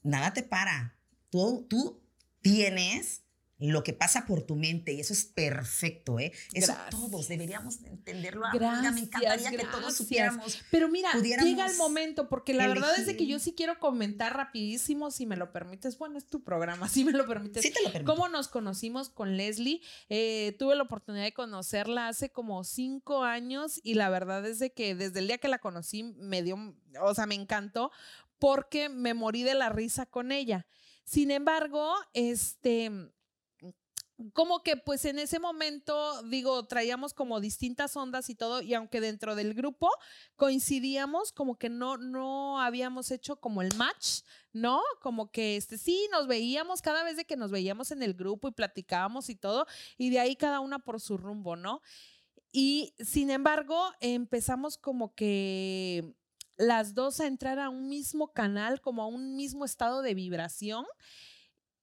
[0.03, 0.99] nada te para.
[1.31, 2.03] Tú, tú
[2.43, 3.23] tienes
[3.59, 6.33] lo que pasa por tu mente y eso es perfecto, ¿eh?
[6.53, 8.47] Eso todos deberíamos entenderlo.
[8.53, 10.61] Gracias, me encantaría que todos supiéramos.
[10.71, 14.37] Pero mira, llega el momento porque la verdad es de que yo sí quiero comentar
[14.37, 15.97] rapidísimo, si me lo permites.
[15.97, 17.63] Bueno, es tu programa, si me lo permites.
[17.63, 18.13] Sí te lo permito.
[18.13, 19.81] ¿Cómo nos conocimos con Leslie?
[20.11, 24.73] Eh, tuve la oportunidad de conocerla hace como cinco años y la verdad es de
[24.73, 27.91] que desde el día que la conocí me dio, o sea, me encantó
[28.39, 30.67] porque me morí de la risa con ella.
[31.05, 32.91] Sin embargo, este
[34.33, 39.01] como que pues en ese momento, digo, traíamos como distintas ondas y todo, y aunque
[39.01, 39.91] dentro del grupo
[40.37, 44.81] coincidíamos, como que no, no habíamos hecho como el match, ¿no?
[45.03, 48.49] Como que este, sí, nos veíamos cada vez de que nos veíamos en el grupo
[48.49, 49.67] y platicábamos y todo,
[49.99, 51.83] y de ahí cada una por su rumbo, ¿no?
[52.53, 56.15] Y sin embargo, empezamos como que
[56.57, 60.87] las dos a entrar a un mismo canal, como a un mismo estado de vibración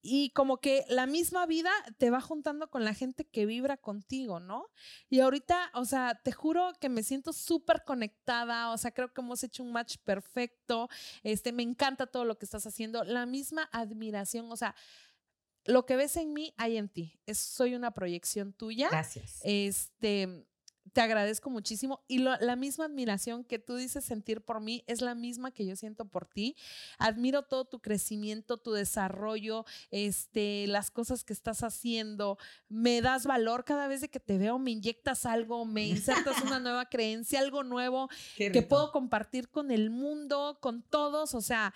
[0.06, 4.42] y como que la misma vida te va juntando con la gente que vibra contigo,
[4.42, 4.70] ¿no?
[5.10, 9.22] Y ahorita, o sea, te juro que me siento súper conectada, o sea, creo que
[9.22, 10.90] hemos hecho un match perfecto,
[11.24, 14.76] este, me encanta todo lo que estás haciendo, la misma admiración, o sea,
[15.64, 18.90] lo que ves en mí hay en ti, es, soy una proyección tuya.
[18.90, 19.40] Gracias.
[19.46, 20.46] Este,
[20.94, 25.16] te agradezco muchísimo y la misma admiración que tú dices sentir por mí es la
[25.16, 26.56] misma que yo siento por ti.
[27.00, 32.38] Admiro todo tu crecimiento, tu desarrollo, este, las cosas que estás haciendo.
[32.70, 36.60] Me das valor cada vez de que te veo, me inyectas algo, me insertas una
[36.60, 41.74] nueva creencia, algo nuevo que puedo compartir con el mundo, con todos, o sea,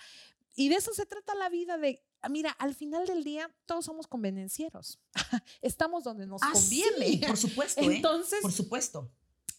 [0.54, 4.06] y de eso se trata la vida de mira, al final del día todos somos
[4.06, 4.98] convenencieros.
[5.62, 7.26] Estamos donde nos ah, conviene.
[7.26, 7.80] por supuesto.
[7.82, 7.96] ¿eh?
[7.96, 9.10] Entonces, por supuesto.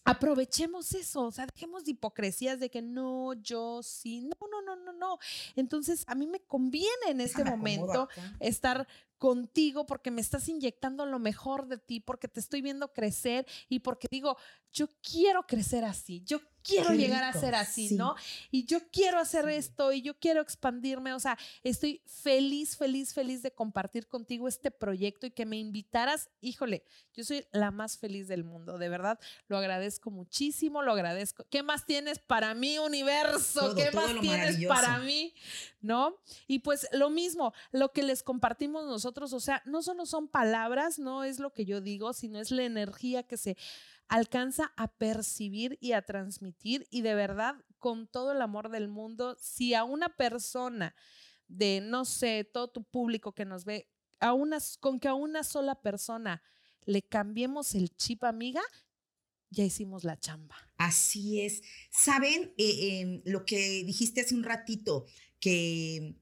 [0.04, 4.76] Aprovechemos eso, o sea, dejemos de hipocresías de que no, yo sí, no, no, no,
[4.76, 5.18] no, no.
[5.56, 8.08] Entonces, a mí me conviene en este momento
[8.40, 8.88] estar
[9.20, 13.80] contigo porque me estás inyectando lo mejor de ti, porque te estoy viendo crecer y
[13.80, 14.38] porque digo,
[14.72, 18.14] yo quiero crecer así, yo quiero llegar a ser así, ¿no?
[18.50, 23.42] Y yo quiero hacer esto y yo quiero expandirme, o sea, estoy feliz, feliz, feliz
[23.42, 28.28] de compartir contigo este proyecto y que me invitaras, híjole, yo soy la más feliz
[28.28, 31.44] del mundo, de verdad, lo agradezco muchísimo, lo agradezco.
[31.50, 33.74] ¿Qué más tienes para mí, universo?
[33.74, 35.34] ¿Qué más tienes para mí?
[35.80, 36.16] ¿No?
[36.46, 40.98] Y pues lo mismo, lo que les compartimos nosotros, o sea, no solo son palabras,
[40.98, 43.56] no es lo que yo digo, sino es la energía que se
[44.08, 49.36] alcanza a percibir y a transmitir y de verdad con todo el amor del mundo,
[49.40, 50.94] si a una persona
[51.48, 53.88] de, no sé, todo tu público que nos ve,
[54.20, 54.34] a
[54.80, 56.42] con que a una sola persona
[56.84, 58.62] le cambiemos el chip, amiga,
[59.50, 60.56] ya hicimos la chamba.
[60.76, 61.62] Así es.
[61.90, 65.06] Saben eh, em, lo que dijiste hace un ratito,
[65.40, 66.14] que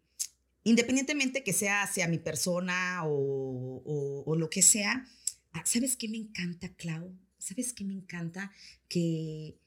[0.65, 5.07] independientemente que sea hacia mi persona o, o lo que sea,
[5.53, 7.17] ah, ¿sabes qué me encanta, Clau?
[7.39, 8.53] ¿Sabes qué me encanta?
[8.89, 9.59] Que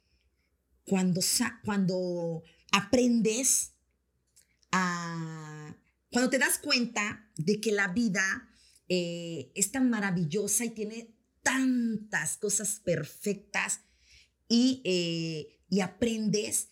[0.85, 1.21] cuando,
[1.63, 3.73] cuando aprendes
[4.71, 5.75] a...
[6.11, 8.49] Cuando te das cuenta de que la vida
[8.89, 13.79] eh, es tan maravillosa y tiene tantas cosas perfectas
[14.49, 16.67] y, eh, aprendes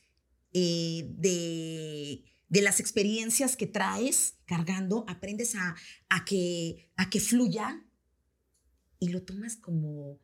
[0.52, 5.76] eh, de, las experiencias que traes cargando, aprendes a,
[6.10, 7.86] a, que, a que fluya
[9.00, 10.20] y lo tomas como,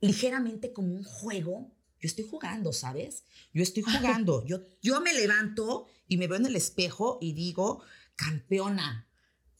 [0.00, 1.72] ligeramente como un juego.
[2.00, 3.24] Yo estoy jugando, ¿sabes?
[3.54, 4.44] Yo estoy jugando.
[4.44, 7.82] Yo, yo me levanto y me veo en el espejo y digo,
[8.16, 9.08] campeona.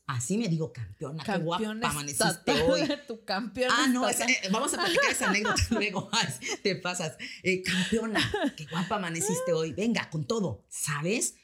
[0.06, 1.24] Así me digo, campeona.
[1.24, 2.88] qué guapa amaneciste hoy.
[3.08, 3.74] tu campeona.
[3.76, 4.14] Ah, no, eh,
[4.52, 6.08] vamos a platicar esa anécdota luego.
[6.62, 7.16] te pasas.
[7.42, 8.20] Eh, campeona,
[8.56, 9.72] qué guapa amaneciste hoy.
[9.72, 11.34] Venga, con todo, ¿sabes?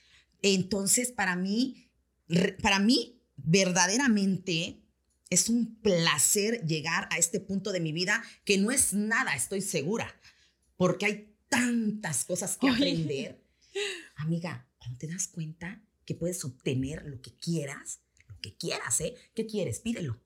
[0.43, 1.91] Entonces, para mí,
[2.63, 4.83] para mí, verdaderamente,
[5.29, 9.61] es un placer llegar a este punto de mi vida que no es nada, estoy
[9.61, 10.15] segura,
[10.77, 13.43] porque hay tantas cosas que aprender.
[14.17, 18.01] Amiga, cuando te das cuenta que puedes obtener lo que quieras,
[18.43, 19.15] que quieras, ¿eh?
[19.35, 19.81] ¿Qué quieres?
[19.81, 20.21] Pídelo.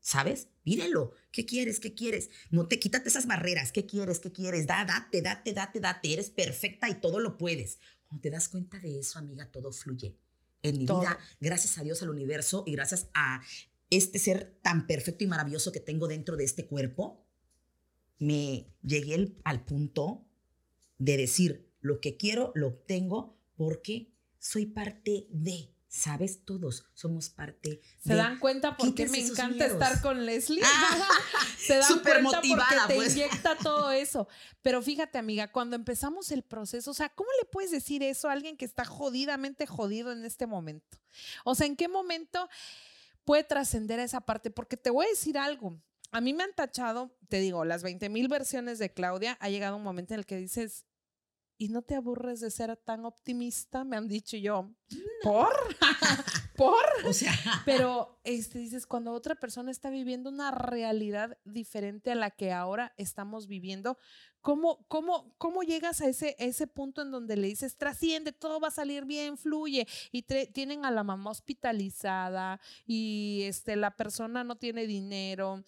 [0.00, 0.48] ¿Sabes?
[0.64, 1.12] Pídelo.
[1.30, 1.78] ¿Qué quieres?
[1.78, 2.30] ¿Qué quieres?
[2.50, 3.70] No te quítate esas barreras.
[3.70, 4.18] ¿Qué quieres?
[4.18, 4.66] ¿Qué quieres?
[4.66, 6.12] Da, date, date, date, date.
[6.12, 7.78] Eres perfecta y todo lo puedes.
[8.08, 10.18] Cuando te das cuenta de eso, amiga, todo fluye
[10.62, 13.42] en mi vida, gracias a Dios, al universo y gracias a
[13.90, 17.24] este ser tan perfecto y maravilloso que tengo dentro de este cuerpo,
[18.18, 20.26] me llegué al punto
[20.98, 26.44] de decir, lo que quiero lo obtengo porque soy parte de, ¿sabes?
[26.44, 30.62] Todos somos parte ¿Se dan cuenta por qué me encanta estar con Leslie?
[31.58, 33.16] Se dan cuenta porque te pues.
[33.16, 34.28] inyecta todo eso.
[34.62, 38.32] Pero fíjate, amiga, cuando empezamos el proceso, o sea, ¿cómo le puedes decir eso a
[38.32, 40.98] alguien que está jodidamente jodido en este momento?
[41.44, 42.48] O sea, ¿en qué momento
[43.28, 45.78] puede trascender a esa parte, porque te voy a decir algo.
[46.12, 49.76] A mí me han tachado, te digo, las 20 mil versiones de Claudia, ha llegado
[49.76, 50.86] un momento en el que dices,
[51.58, 54.70] y no te aburres de ser tan optimista, me han dicho yo,
[55.22, 55.52] ¿por?
[56.56, 56.74] ¿Por?
[57.04, 57.32] O sea,
[57.66, 62.94] Pero este, dices, cuando otra persona está viviendo una realidad diferente a la que ahora
[62.96, 63.98] estamos viviendo,
[64.40, 68.68] ¿cómo, cómo, cómo llegas a ese, ese punto en donde le dices, trasciende, todo va
[68.68, 69.86] a salir bien, fluye?
[70.12, 75.64] Y tienen a la mamá hospitalizada y este, la persona no tiene dinero.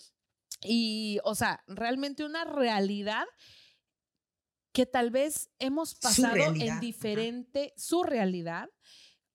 [0.63, 3.27] Y, o sea, realmente una realidad
[4.73, 6.81] que tal vez hemos pasado en ajá.
[6.81, 8.69] diferente, su realidad,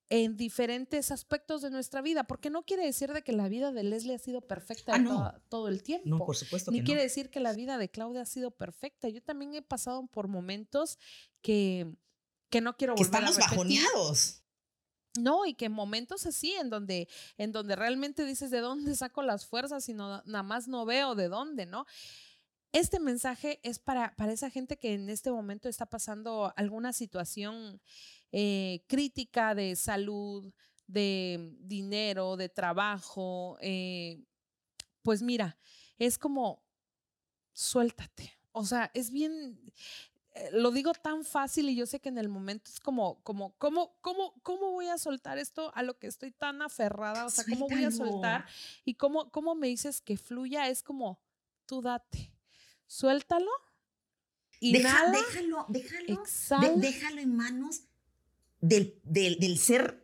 [0.09, 3.83] en diferentes aspectos de nuestra vida, porque no quiere decir de que la vida de
[3.83, 5.33] Leslie ha sido perfecta Ah, no.
[5.49, 6.07] todo el tiempo.
[6.07, 9.09] no, por supuesto Ni quiere decir que la vida de Claudia ha sido perfecta.
[9.09, 10.99] Yo también he pasado por momentos
[11.41, 11.91] que,
[12.51, 13.57] que no quiero Que volver estamos a repetir.
[13.83, 14.41] bajoneados.
[15.17, 19.45] No, y que momentos así en donde, en donde realmente dices de dónde saco las
[19.45, 21.85] fuerzas y no, nada más no veo de dónde, ¿no?
[22.75, 27.79] Este mensaje es para, para esa gente que en este momento está pasando alguna situación
[28.33, 30.53] eh, crítica de salud,
[30.85, 33.57] de dinero, de trabajo.
[33.61, 34.21] eh,
[35.03, 35.57] pues mira,
[35.97, 36.65] es como
[37.53, 38.33] suéltate.
[38.51, 39.57] O sea, es bien,
[40.33, 43.55] eh, lo digo tan fácil y yo sé que en el momento es como, como,
[43.57, 47.25] ¿cómo, cómo, cómo voy a soltar esto a lo que estoy tan aferrada?
[47.25, 48.45] O sea, ¿cómo voy a soltar?
[48.83, 51.21] Y cómo, cómo me dices que fluya, es como,
[51.65, 52.34] tú date,
[52.87, 53.51] suéltalo,
[54.61, 56.07] Deja- inhala, déjalo, déjalo.
[56.07, 56.69] de- exhala.
[56.75, 57.81] déjalo en manos
[58.61, 60.03] del, del, del ser.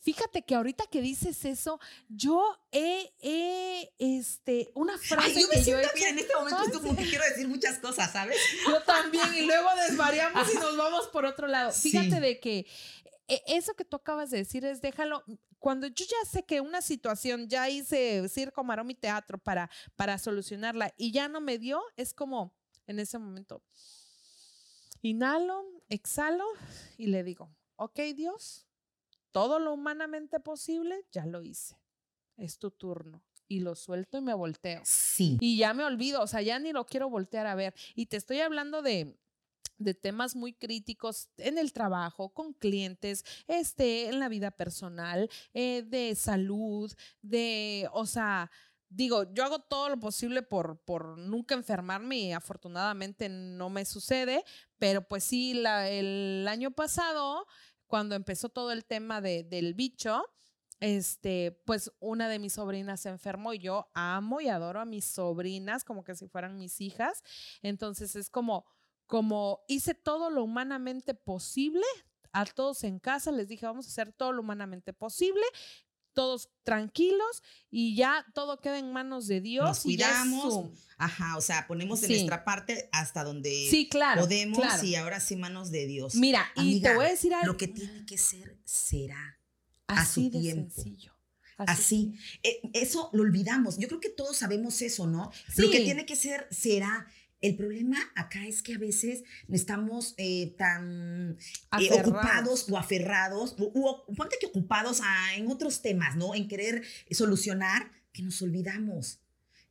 [0.00, 1.78] Fíjate que ahorita que dices eso,
[2.08, 2.42] yo
[2.72, 6.34] he, he, este, una frase Ay, yo me que yo siento he bien en este
[6.34, 8.38] momento, Ay, esto como que quiero decir muchas cosas, ¿sabes?
[8.66, 11.70] Yo también, y luego desvariamos y nos vamos por otro lado.
[11.72, 12.20] Fíjate Sí.
[12.20, 12.66] de que
[13.28, 15.22] eh, eso que tú acabas de decir es déjalo.
[15.58, 20.18] Cuando yo ya sé que una situación, ya hice circo, maroma y teatro para, para
[20.18, 22.54] solucionarla y ya no me dio, es como
[22.86, 23.62] en ese momento,
[25.02, 26.44] inhalo, exhalo
[26.96, 28.66] y le digo, ok Dios,
[29.30, 31.78] todo lo humanamente posible, ya lo hice.
[32.36, 33.22] Es tu turno.
[33.50, 34.82] Y lo suelto y me volteo.
[34.84, 35.38] Sí.
[35.40, 37.74] Y ya me olvido, o sea, ya ni lo quiero voltear a ver.
[37.94, 39.18] Y te estoy hablando de,
[39.78, 45.82] de temas muy críticos en el trabajo, con clientes, este, en la vida personal, eh,
[45.86, 48.50] de salud, de, o sea,
[48.88, 54.44] digo, yo hago todo lo posible por, por nunca enfermarme y afortunadamente no me sucede,
[54.78, 57.46] pero pues sí, la- el año pasado,
[57.86, 60.22] cuando empezó todo el tema de- del bicho,
[60.80, 65.04] este, pues una de mis sobrinas se enfermó y yo amo y adoro a mis
[65.06, 67.22] sobrinas como que si fueran mis hijas.
[67.62, 68.64] Entonces es como,
[69.08, 71.82] como hice todo lo humanamente posible
[72.32, 75.42] a todos en casa, les dije, vamos a hacer todo lo humanamente posible,
[76.12, 79.64] todos tranquilos y ya todo queda en manos de Dios.
[79.66, 82.12] Nos y cuidamos, su- Ajá, o sea, ponemos de Sí.
[82.14, 84.20] nuestra parte hasta donde Sí, claro.
[84.22, 84.84] podemos claro.
[84.84, 86.14] y ahora sí manos de Dios.
[86.16, 87.46] Mira, y te voy a decir algo.
[87.52, 89.38] Lo que tiene que ser será.
[89.86, 90.70] a así su de tiempo.
[90.70, 91.14] sencillo.
[91.56, 92.14] Así.
[92.42, 93.78] Eh, eso lo olvidamos.
[93.78, 95.32] Yo creo que todos sabemos eso, ¿no?
[95.56, 97.06] Lo que tiene que ser será.
[97.40, 101.36] El problema acá es que a veces estamos eh, tan
[101.84, 106.34] eh, ocupados o aferrados, o, o- ponte que ocupados ah, en otros temas, ¿no?
[106.34, 109.20] En querer solucionar, que nos olvidamos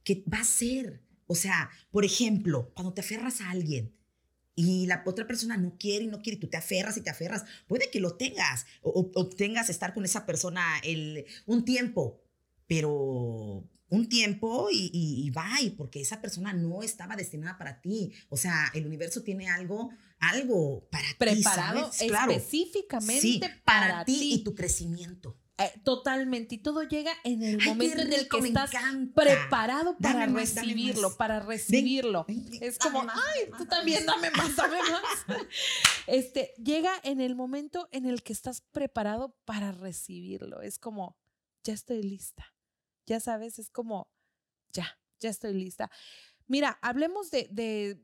[0.03, 1.01] que va a ser.
[1.25, 3.93] O sea, por ejemplo, cuando te aferras a alguien
[4.55, 7.09] y la otra persona no quiere y no quiere y tú te aferras y te
[7.09, 11.65] aferras, puede que lo tengas o, o- o tengas estar con esa persona el, un
[11.65, 12.23] tiempo,
[12.67, 18.11] pero un tiempo y, y, y bye, porque esa persona no estaba destinada para ti.
[18.29, 22.07] O sea, el universo tiene algo, algo para Preparado ti.
[22.07, 22.31] Claro.
[22.31, 25.37] específicamente Sí, para, para, ti, y tu crecimiento.
[25.59, 26.55] Eh, totalmente.
[26.55, 29.21] Y todo llega en el Ay, momento en el que estás encanta.
[29.21, 32.25] preparado para más, recibirlo, para recibirlo.
[32.27, 35.25] Ven, ven, Es como, más, ay, tú también dame dame más, dame más.
[36.07, 40.61] Este, llega en el momento en el que estás preparado para recibirlo.
[40.61, 41.17] Es como,
[41.63, 42.53] ya estoy lista.
[43.07, 44.07] Ya sabes, es como,
[44.73, 45.89] ya, ya estoy lista.
[46.47, 47.99] Mira, hablemos de, de,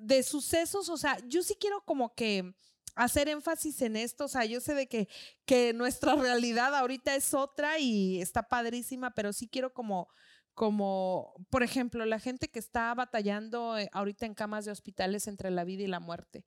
[0.00, 2.54] de sucesos, o sea, yo sí quiero como que
[2.94, 5.08] hacer énfasis en esto, o sea, yo sé de que,
[5.44, 10.08] que nuestra realidad ahorita es otra y está padrísima, pero sí quiero como,
[10.54, 15.50] como, por ejemplo, la gente que está batallando eh, ahorita en camas de hospitales entre
[15.50, 16.46] la vida y la muerte.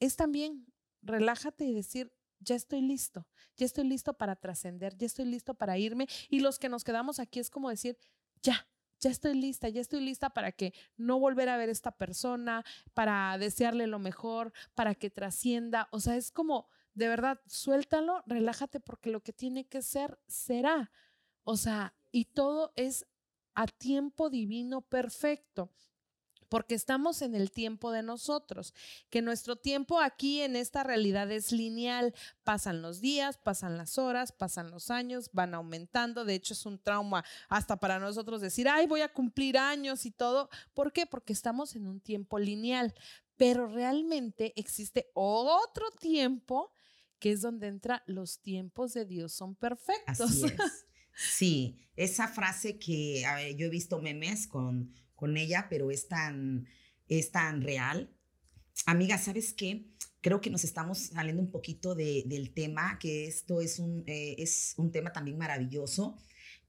[0.00, 0.66] Es también
[1.02, 2.12] relájate y decir,
[2.44, 3.26] ya estoy listo,
[3.56, 6.06] ya estoy listo para trascender, ya estoy listo para irme.
[6.28, 7.98] Y los que nos quedamos aquí es como decir,
[8.42, 8.66] ya,
[9.00, 12.64] ya estoy lista, ya estoy lista para que no volver a ver a esta persona,
[12.94, 15.88] para desearle lo mejor, para que trascienda.
[15.90, 20.90] O sea, es como, de verdad, suéltalo, relájate porque lo que tiene que ser, será.
[21.42, 23.06] O sea, y todo es
[23.54, 25.70] a tiempo divino perfecto.
[26.54, 28.74] Porque estamos en el tiempo de nosotros,
[29.10, 34.30] que nuestro tiempo aquí en esta realidad es lineal, pasan los días, pasan las horas,
[34.30, 38.86] pasan los años, van aumentando, de hecho es un trauma hasta para nosotros decir, ay,
[38.86, 41.06] voy a cumplir años y todo, ¿por qué?
[41.06, 42.94] Porque estamos en un tiempo lineal,
[43.36, 46.70] pero realmente existe otro tiempo
[47.18, 50.20] que es donde entra los tiempos de Dios son perfectos.
[50.20, 50.54] Así es.
[51.16, 53.22] Sí, esa frase que
[53.56, 56.66] yo he visto memes con, con ella, pero es tan,
[57.08, 58.14] es tan real.
[58.86, 59.86] Amiga, ¿sabes qué?
[60.20, 64.36] Creo que nos estamos saliendo un poquito de, del tema, que esto es un, eh,
[64.38, 66.16] es un tema también maravilloso.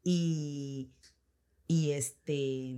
[0.04, 0.92] Y,
[1.68, 2.78] y este,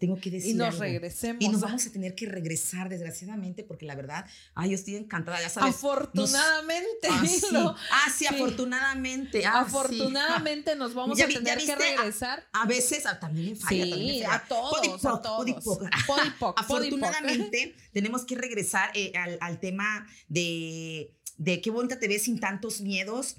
[0.00, 0.52] tengo que decir.
[0.52, 1.44] Y nos regresemos.
[1.44, 4.24] Y nos vamos a tener que regresar, desgraciadamente, porque la verdad,
[4.54, 5.74] ay, yo estoy encantada, ya sabes.
[5.74, 7.08] Afortunadamente.
[7.10, 7.46] ah, sí.
[7.54, 9.44] ah, sí, afortunadamente.
[9.44, 12.48] Ah, afortunadamente nos vamos a tener que regresar.
[12.52, 13.90] A, veces también falla.
[13.90, 15.04] También a todos.
[15.04, 15.46] a todos.
[16.56, 22.40] afortunadamente tenemos que regresar eh, al, al, tema de, de qué bonita te ves sin
[22.40, 23.36] tantos miedos.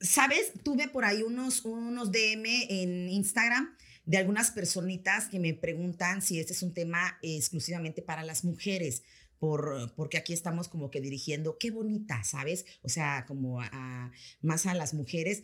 [0.00, 0.52] ¿Sabes?
[0.62, 3.74] Tuve por ahí unos, unos DM en Instagram
[4.04, 9.02] de algunas personitas que me preguntan si este es un tema exclusivamente para las mujeres.
[9.38, 12.64] Por, porque aquí estamos como que dirigiendo, qué bonita, ¿sabes?
[12.82, 13.60] O sea, como
[14.40, 15.42] más a las mujeres.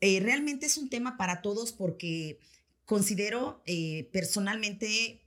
[0.00, 2.38] Eh, realmente es un tema para todos porque
[2.84, 5.22] considero eh, personalmente,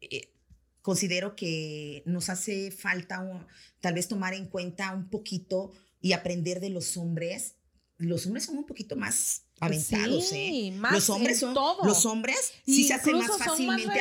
[0.00, 0.32] eh,
[0.80, 3.46] considero que nos hace falta
[3.80, 7.56] tal vez tomar en cuenta un poquito y aprender de los hombres.
[7.98, 10.76] Los hombres son un poquito más aventados, sí, ¿eh?
[10.78, 11.84] Más los hombres son todo.
[11.86, 14.00] los hombres sí se hacen más fácilmente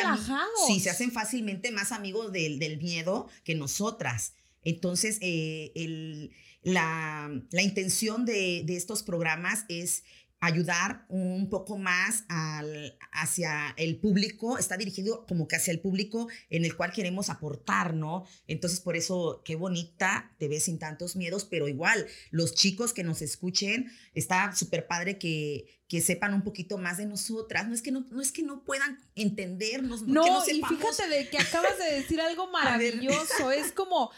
[0.68, 4.34] sí se hacen fácilmente más amigos del, del miedo que nosotras.
[4.64, 6.32] Entonces, eh, el,
[6.62, 10.04] la, la, intención de, de, estos programas es
[10.42, 16.30] ayudar un poco más al, hacia el público, está dirigido como que hacia el público
[16.50, 18.26] en el cual queremos aportar, ¿no?
[18.48, 23.04] Entonces, por eso, qué bonita, te ves sin tantos miedos, pero igual, los chicos que
[23.04, 27.68] nos escuchen, está súper padre que, que sepan un poquito más de nosotras.
[27.68, 30.02] No es que no, no, es que no puedan entendernos.
[30.02, 33.52] No, no y fíjate de que acabas de decir algo maravilloso.
[33.52, 34.10] Es como,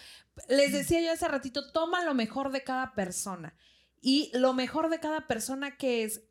[0.47, 3.53] les decía yo hace ratito, toma lo mejor de cada persona.
[4.05, 6.21] Y lo mejor de cada persona que es,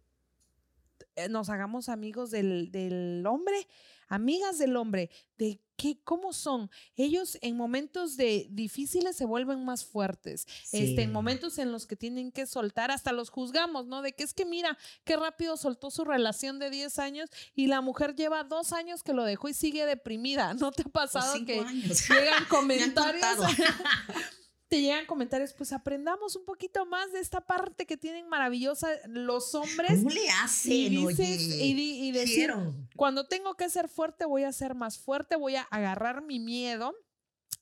[1.17, 3.67] eh, nos hagamos amigos del, del hombre,
[4.09, 5.09] amigas del hombre,
[5.39, 6.71] de qué, cómo son.
[6.97, 10.47] Ellos en momentos de difíciles se vuelven más fuertes.
[10.71, 14.03] Este, en momentos en los que tienen que soltar, hasta los juzgamos, ¿no?
[14.03, 17.81] De que es que mira, qué rápido soltó su relación de 10 años y la
[17.81, 20.53] mujer lleva dos años que lo dejó y sigue deprimida.
[20.53, 23.39] ¿No te ha pasado que llegan comentarios?
[24.73, 29.55] te llegan comentarios, pues aprendamos un poquito más de esta parte que tienen maravillosa los
[29.55, 29.99] hombres.
[29.99, 30.73] ¿Cómo le hacen?
[30.73, 32.55] Y, y, decir,
[32.97, 36.95] cuando tengo que ser fuerte, voy a ser más fuerte, voy a agarrar mi miedo.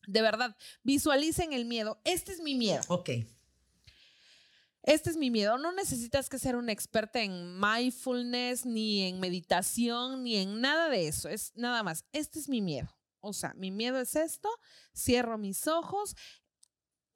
[0.06, 2.00] De verdad, visualicen el miedo.
[2.04, 2.82] Este es mi miedo.
[2.86, 3.11] Ok.
[4.84, 5.58] Este es mi miedo.
[5.58, 11.08] No necesitas que ser un experta en mindfulness, ni en meditación, ni en nada de
[11.08, 11.28] eso.
[11.28, 12.04] Es nada más.
[12.12, 12.88] Este es mi miedo.
[13.20, 14.48] O sea, mi miedo es esto.
[14.94, 16.16] Cierro mis ojos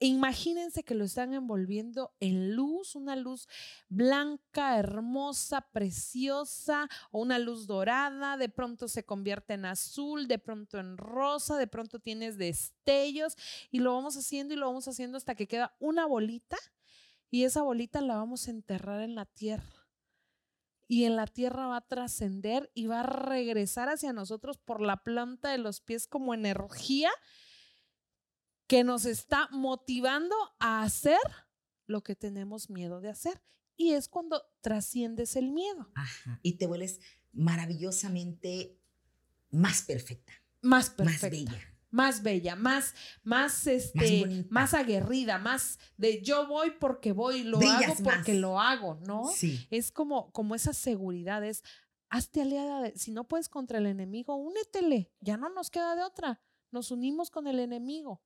[0.01, 3.49] Imagínense que lo están envolviendo en luz, una luz
[3.89, 10.79] blanca, hermosa, preciosa, o una luz dorada, de pronto se convierte en azul, de pronto
[10.79, 13.37] en rosa, de pronto tienes destellos
[13.71, 16.57] y lo vamos haciendo y lo vamos haciendo hasta que queda una bolita
[17.31, 19.89] y esa bolita la vamos a enterrar en la tierra.
[20.87, 24.99] Y en la tierra va a trascender y va a regresar hacia nosotros por la
[24.99, 27.11] planta de los pies como energía
[28.67, 31.19] que nos está motivando a hacer
[31.87, 33.43] lo que tenemos miedo de hacer.
[33.77, 35.91] Y es cuando trasciendes el miedo.
[35.95, 36.39] Ajá.
[36.43, 37.01] Y te vuelves
[37.33, 38.79] maravillosamente
[39.51, 40.33] más perfecta.
[40.63, 41.27] Más perfecta.
[41.27, 41.75] Más bella.
[41.91, 47.95] Más bella, más, más, este, más, aguerrida, más de yo voy porque voy, lo hago
[48.03, 49.31] porque lo hago, ¿no?
[49.33, 49.65] Sí.
[49.71, 51.63] Es como, como esa seguridad, es
[52.09, 56.03] hazte aliada, de, si no puedes contra el enemigo, únetele, ya no nos queda de
[56.03, 56.41] otra,
[56.73, 58.21] nos unimos con el enemigo.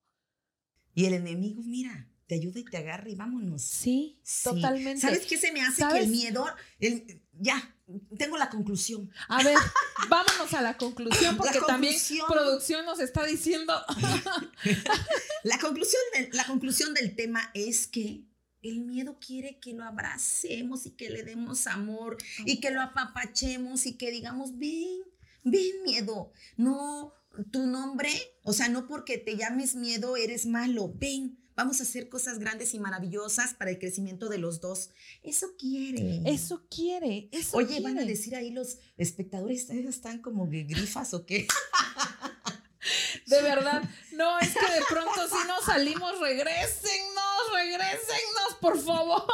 [0.99, 3.63] Y el enemigo, mira, te ayuda y te agarra y vámonos.
[3.63, 5.01] Sí, totalmente.
[5.01, 6.45] ¿Sabes qué se me hace que el miedo,
[6.81, 7.73] el, ya,
[8.19, 9.09] tengo la conclusión.
[9.29, 9.57] A ver,
[10.09, 11.95] vámonos a la conclusión porque también
[12.27, 13.81] producción nos está diciendo.
[15.45, 18.25] la, conclusión la conclusión del tema es que
[18.63, 23.87] el miedo quiere que lo abracemos y que le demos amor y que lo apapachemos
[23.87, 24.99] y que digamos, ven,
[25.45, 28.11] ven miedo, no, tu nombre,
[28.43, 30.93] o sea, no porque te llames miedo eres malo.
[30.95, 34.91] Ven, vamos a hacer cosas grandes y maravillosas para el crecimiento de los dos.
[35.22, 36.22] Eso quiere.
[36.24, 37.28] Eso quiere.
[37.32, 41.47] Eso Oye, van a decir ahí los espectadores, ¿están como grifas o qué?
[43.26, 43.82] De verdad,
[44.12, 49.24] no, es que de pronto si nos salimos, regrésennos, regrésennos, por favor.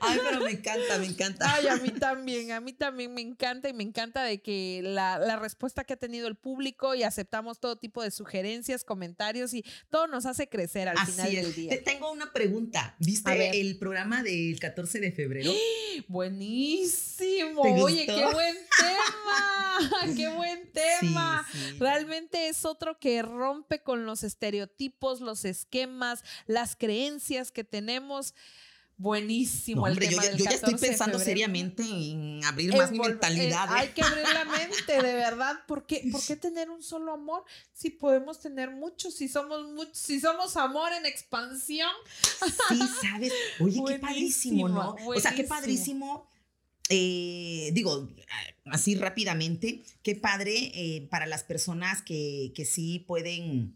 [0.00, 1.54] Ay, pero me encanta, me encanta.
[1.54, 5.18] Ay, a mí también, a mí también me encanta y me encanta de que la,
[5.18, 9.64] la, respuesta que ha tenido el público y aceptamos todo tipo de sugerencias, comentarios y
[9.90, 11.70] todo nos hace crecer al final del día.
[11.70, 12.96] Te tengo una pregunta.
[12.98, 15.52] ¿Viste el programa del 14 de febrero?
[16.08, 17.62] Buenísimo.
[17.62, 20.14] Oye, qué buen tema.
[20.16, 21.46] qué buen tema.
[21.78, 28.34] Realmente es otro que rompe con los estereotipos, los esquemas, las creencias que tenemos.
[28.96, 29.88] Buenísimo.
[29.88, 33.68] el tema yo, yo ya estoy pensando seriamente en abrir más mi mentalidad.
[33.68, 33.80] ¿eh?
[33.80, 35.56] hay que abrir la mente, de verdad.
[35.66, 39.14] ¿Por qué, ¿Por qué, tener un solo amor si podemos tener muchos?
[39.14, 41.90] Si somos muchos, si somos amor en expansión.
[42.68, 43.32] Sí, sabes.
[43.58, 44.96] Oye, qué padrísimo, ¿no?
[45.06, 46.30] O sea, qué padrísimo.
[46.88, 48.08] Eh, digo,
[48.66, 53.74] así rápidamente, qué padre eh, para las personas que, que sí pueden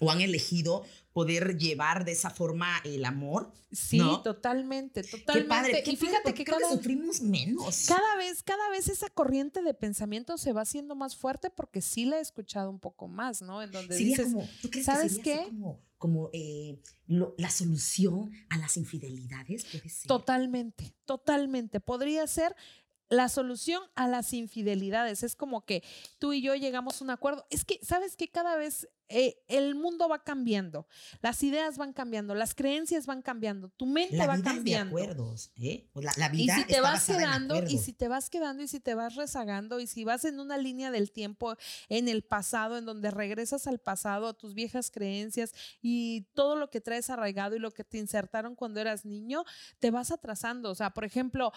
[0.00, 0.84] o han elegido
[1.18, 3.50] poder llevar de esa forma el amor.
[3.72, 5.32] Sí, totalmente, totalmente.
[5.32, 7.86] Qué padre, y fíjate que cada, sufrimos menos.
[7.88, 12.04] Cada vez, cada vez esa corriente de pensamiento se va haciendo más fuerte porque sí
[12.04, 13.60] la he escuchado un poco más, ¿no?
[13.60, 15.44] En donde dices, como, ¿tú crees ¿sabes que qué?
[15.48, 19.64] como, como eh, la solución a las infidelidades?
[19.64, 20.06] ¿Puede ser?
[20.06, 21.80] Totalmente, totalmente.
[21.80, 22.54] Podría ser
[23.08, 25.22] la solución a las infidelidades.
[25.22, 25.82] Es como que
[26.18, 27.46] tú y yo llegamos a un acuerdo.
[27.50, 30.86] Es que, ¿sabes que Cada vez eh, el mundo va cambiando,
[31.22, 34.94] las ideas van cambiando, las creencias van cambiando, tu mente va cambiando.
[34.94, 35.88] De acuerdos, ¿eh?
[35.94, 38.94] La, vida y si te vas quedando, y si te vas quedando, y si te
[38.94, 41.56] vas rezagando, y si vas en una línea del tiempo
[41.88, 46.68] en el pasado, en donde regresas al pasado, a tus viejas creencias y todo lo
[46.68, 49.44] que traes arraigado y lo que te insertaron cuando eras niño,
[49.78, 50.70] te vas atrasando.
[50.70, 51.50] O sea, por ejemplo,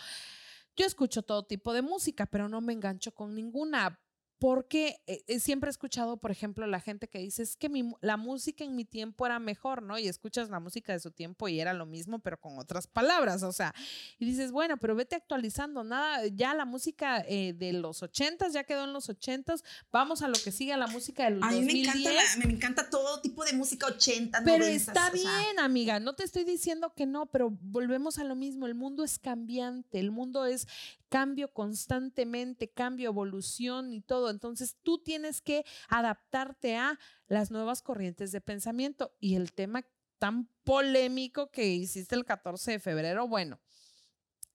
[0.76, 3.99] yo escucho todo tipo de música, pero no me engancho con ninguna
[4.41, 7.69] porque eh, eh, siempre he escuchado, por ejemplo, la gente que dice, es que
[8.01, 9.99] la música en mi tiempo era mejor, ¿no?
[9.99, 13.43] Y escuchas la música de su tiempo y era lo mismo, pero con otras palabras,
[13.43, 13.71] o sea,
[14.17, 18.63] y dices, bueno, pero vete actualizando, nada, ya la música eh, de los ochentas ya
[18.63, 21.61] quedó en los ochentas, vamos a lo que sigue, la música de los A mí
[21.61, 22.09] me encanta,
[22.43, 26.95] me encanta todo tipo de música 80, Pero está bien, amiga, no te estoy diciendo
[26.95, 30.67] que no, pero volvemos a lo mismo, el mundo es cambiante, el mundo es
[31.12, 34.30] cambio constantemente, cambio, evolución y todo.
[34.30, 36.97] Entonces tú tienes que adaptarte a
[37.28, 39.14] las nuevas corrientes de pensamiento.
[39.20, 39.86] Y el tema
[40.20, 43.59] tan polémico que hiciste el 14 de febrero, bueno,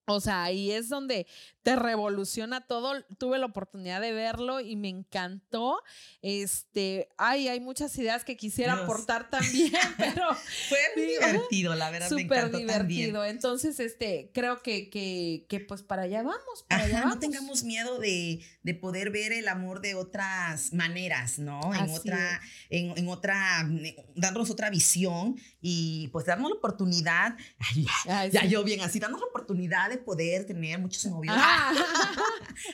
[0.06, 1.26] o sea, ahí es donde
[1.62, 2.94] te revoluciona todo.
[3.18, 5.82] Tuve la oportunidad de verlo y me encantó.
[6.22, 10.22] Este, ay, hay muchas ideas que quisiera aportar también, pero
[10.68, 12.08] fue muy divertido, la verdad.
[12.08, 13.24] Súper divertido.
[13.24, 16.64] Entonces, este, creo que, que, que, pues para allá vamos.
[16.68, 21.74] Para allá No tengamos miedo de, de, poder ver el amor de otras maneras, ¿no?
[21.74, 22.40] En otra,
[22.70, 23.68] en, en, otra,
[24.14, 27.36] darnos otra visión y pues darnos la oportunidad.
[27.58, 31.36] Ay, ya, yo bien así, darnos la oportunidad de poder tener muchos novios.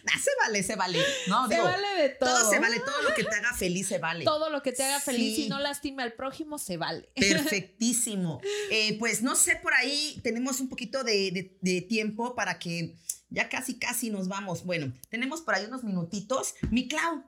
[0.06, 1.00] Ah, se vale, se vale.
[1.26, 2.30] No, se vale de todo.
[2.30, 4.24] Todo se vale, todo lo que te haga feliz se vale.
[4.24, 7.10] Todo lo que te haga feliz y no lastime al prójimo se vale.
[7.16, 8.40] Perfectísimo.
[8.70, 12.94] Eh, pues no sé, por ahí tenemos un poquito de, tiempo para que
[13.28, 14.64] ya casi, casi nos vamos.
[14.64, 16.54] Bueno, tenemos por ahí unos minutitos.
[16.70, 17.24] Mi Clau,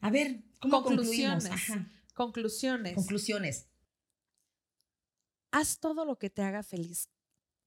[0.00, 1.44] a ver, ¿cómo conclusiones?
[2.14, 2.94] Conclusiones.
[2.94, 3.66] Conclusiones.
[5.50, 7.08] Haz todo lo que te haga feliz.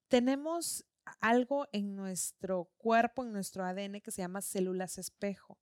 [0.08, 0.86] Tenemos
[1.20, 5.58] algo en nuestro cuerpo, en nuestro ADN que se llama células espejo.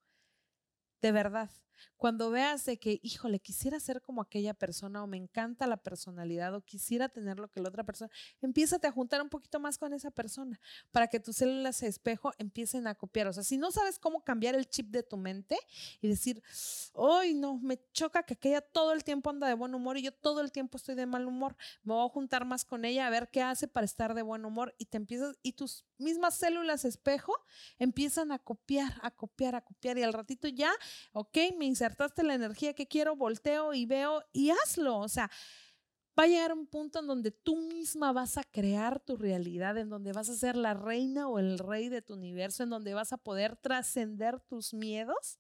[1.02, 1.50] De verdad,
[1.98, 6.54] cuando veas de que, híjole, quisiera ser como aquella persona o me encanta la personalidad
[6.56, 8.12] o quisiera tener lo que la otra persona,
[8.42, 10.60] empiézate a juntar un poquito más con esa persona
[10.92, 13.28] para que tus células de espejo empiecen a copiar.
[13.28, 15.58] O sea, si no sabes cómo cambiar el chip de tu mente
[16.02, 16.42] y decir,
[16.94, 20.12] hoy no, me choca que aquella todo el tiempo anda de buen humor y yo
[20.12, 23.10] todo el tiempo estoy de mal humor, me voy a juntar más con ella a
[23.10, 26.86] ver qué hace para estar de buen humor y te empiezas, y tus mismas células
[26.86, 27.34] espejo
[27.78, 30.72] empiezan a copiar, a copiar, a copiar y al ratito ya,
[31.14, 34.98] ok, me insertaste la energía que quiero, volteo y veo y hazlo.
[34.98, 35.32] O sea,
[36.20, 39.90] va a llegar un punto en donde tú misma vas a crear tu realidad, en
[39.90, 43.14] donde vas a ser la reina o el rey de tu universo, en donde vas
[43.14, 45.40] a poder trascender tus miedos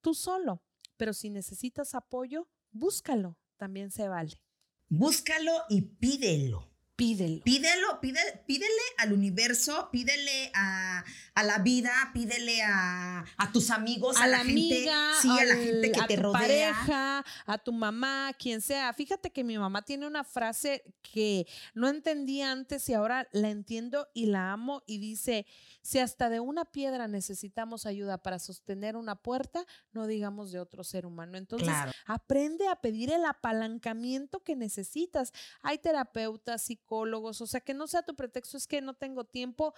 [0.00, 0.62] tú solo.
[0.96, 4.40] Pero si necesitas apoyo, búscalo, también se vale.
[4.88, 6.71] Búscalo y pídelo.
[7.02, 7.42] Pídelo.
[7.42, 11.02] Pídelo, pídele al universo, pídele a,
[11.42, 14.88] la vida, pídele a, tus amigos, a, la, gente,
[15.20, 16.40] sí, a la gente que te tu rodea.
[16.40, 18.92] pareja, a tu mamá, quien sea.
[18.92, 24.06] Fíjate que mi mamá tiene una frase que no entendía antes y ahora la entiendo
[24.14, 25.44] y la amo y dice,
[25.82, 30.84] si hasta de una piedra necesitamos ayuda para sostener una puerta, no digamos de otro
[30.84, 31.36] ser humano.
[31.36, 31.74] Entonces,
[32.06, 35.32] aprende a pedir el apalancamiento que necesitas.
[35.62, 39.74] Hay terapeutas, psicólogos, o sea, que no sea tu pretexto, es que no tengo tiempo,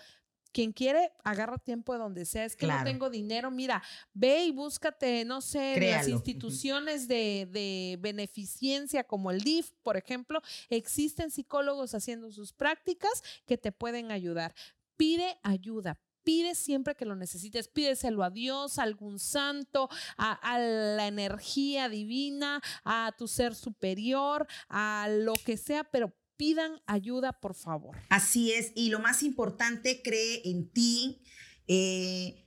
[0.52, 2.44] quien quiere, agarra tiempo de donde sea.
[2.44, 3.50] Es que no tengo dinero.
[3.50, 9.96] Mira, ve y búscate, no sé, las instituciones de, de, beneficencia como el DIF, por
[9.96, 10.40] ejemplo.
[10.68, 14.54] Existen psicólogos haciendo sus prácticas que te pueden ayudar
[14.96, 21.06] pide ayuda, pide siempre que lo necesites, pídeselo a Dios, a algún santo, a, la
[21.06, 27.96] energía divina, a tu ser superior, a lo que sea, pero pidan ayuda, por favor.
[28.08, 31.22] Así es, y lo más importante, cree en ti.
[31.66, 32.44] Eh,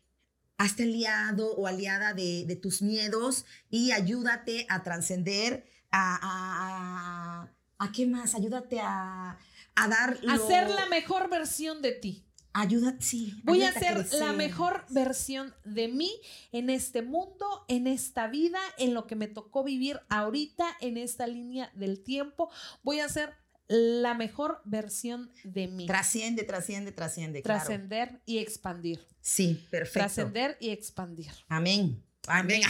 [0.57, 7.47] hazte aliado o aliada de, tus miedos y ayúdate a trascender, a,
[7.79, 8.35] a, qué más?
[8.35, 9.37] Ayúdate a,
[9.75, 10.19] a dar...
[10.27, 12.23] A ser la mejor versión de ti.
[12.53, 13.39] Ayuda, sí.
[13.43, 16.11] Voy a ser la mejor versión de mí
[16.51, 21.27] en este mundo, en esta vida, en lo que me tocó vivir ahorita, en esta
[21.27, 22.49] línea del tiempo.
[22.81, 23.35] Voy a ser
[23.67, 25.85] la mejor versión de mí.
[25.85, 27.41] Trasciende, trasciende, trasciende.
[27.41, 29.05] Trascender y expandir.
[29.21, 29.99] Sí, perfecto.
[29.99, 31.31] Trascender y expandir.
[31.47, 32.03] Amén.
[32.27, 32.61] Amén.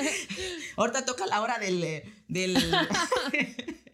[0.76, 2.56] Ahorita toca la hora del, del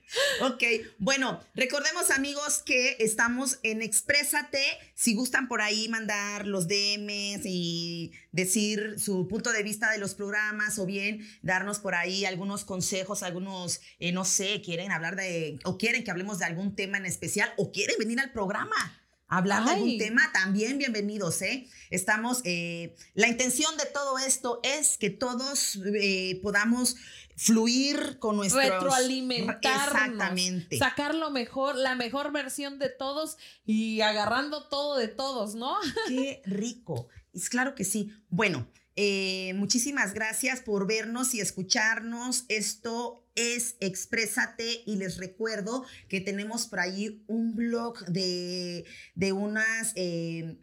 [0.43, 0.63] Ok,
[0.99, 4.63] bueno, recordemos amigos que estamos en Exprésate.
[4.95, 10.15] Si gustan por ahí mandar los DMs y decir su punto de vista de los
[10.15, 15.59] programas o bien darnos por ahí algunos consejos, algunos, eh, no sé, quieren hablar de,
[15.65, 18.99] o quieren que hablemos de algún tema en especial o quieren venir al programa
[19.33, 21.67] hablar de algún tema, también bienvenidos, ¿eh?
[21.89, 26.97] Estamos, eh, la intención de todo esto es que todos eh, podamos
[27.37, 34.69] fluir con nuestro retroalimentarnos, exactamente, sacar lo mejor, la mejor versión de todos y agarrando
[34.69, 35.77] todo de todos, ¿no?
[36.09, 37.09] Qué rico.
[37.33, 38.13] Es claro que sí.
[38.29, 42.45] Bueno, eh, muchísimas gracias por vernos y escucharnos.
[42.49, 49.93] Esto es Exprésate y les recuerdo que tenemos por ahí un blog de, de unas...
[49.97, 50.59] Eh,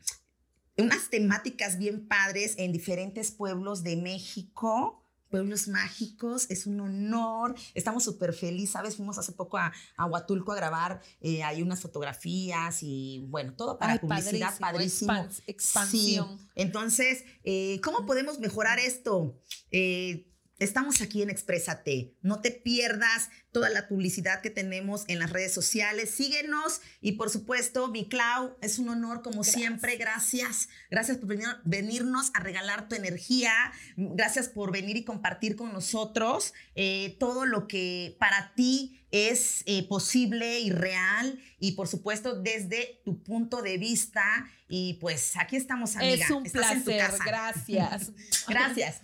[0.78, 8.04] unas temáticas bien padres en diferentes pueblos de México pueblos mágicos, es un honor, estamos
[8.04, 8.96] súper felices, ¿sabes?
[8.96, 13.78] Fuimos hace poco a, a Huatulco a grabar, eh, hay unas fotografías y bueno, todo
[13.78, 15.28] para publicidad, padrísimo.
[15.48, 16.40] expansión.
[16.56, 19.40] Entonces, eh, ¿cómo podemos mejorar esto?
[19.72, 20.26] Eh,
[20.60, 22.14] Estamos aquí en Exprésate.
[22.22, 26.12] No te pierdas toda la publicidad que tenemos en las redes sociales.
[26.12, 29.95] Síguenos y por supuesto, mi Clau, es un honor como siempre.
[29.95, 30.68] Gracias.
[30.91, 33.51] Gracias por venirnos a regalar tu energía.
[33.95, 39.88] Gracias por venir y compartir con nosotros eh, todo lo que para ti es eh,
[39.88, 44.24] posible y real y por supuesto desde tu punto de vista.
[44.68, 46.26] Y pues aquí estamos, amiga.
[46.26, 47.01] Es un placer.
[47.26, 48.12] Gracias.
[48.47, 49.01] Gracias.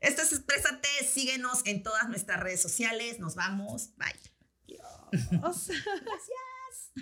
[0.00, 3.18] Esto es Exprésate, síguenos en todas nuestras redes sociales.
[3.18, 3.90] Nos vamos.
[3.96, 4.14] Bye.
[5.30, 6.92] Gracias.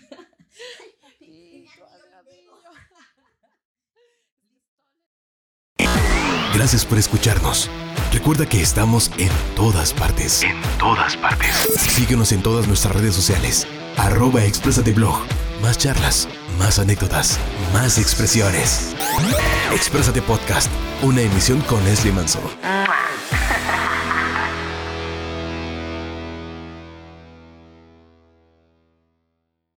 [6.54, 7.68] Gracias por escucharnos.
[8.12, 10.42] Recuerda que estamos en todas partes.
[10.44, 11.52] En todas partes.
[11.76, 13.66] Síguenos en todas nuestras redes sociales.
[13.96, 15.18] Arroba Exprésate Blog.
[15.64, 17.38] Más charlas, más anécdotas,
[17.72, 18.94] más expresiones.
[19.72, 20.70] Exprésate Podcast
[21.02, 22.38] una emisión con Leslie Manso.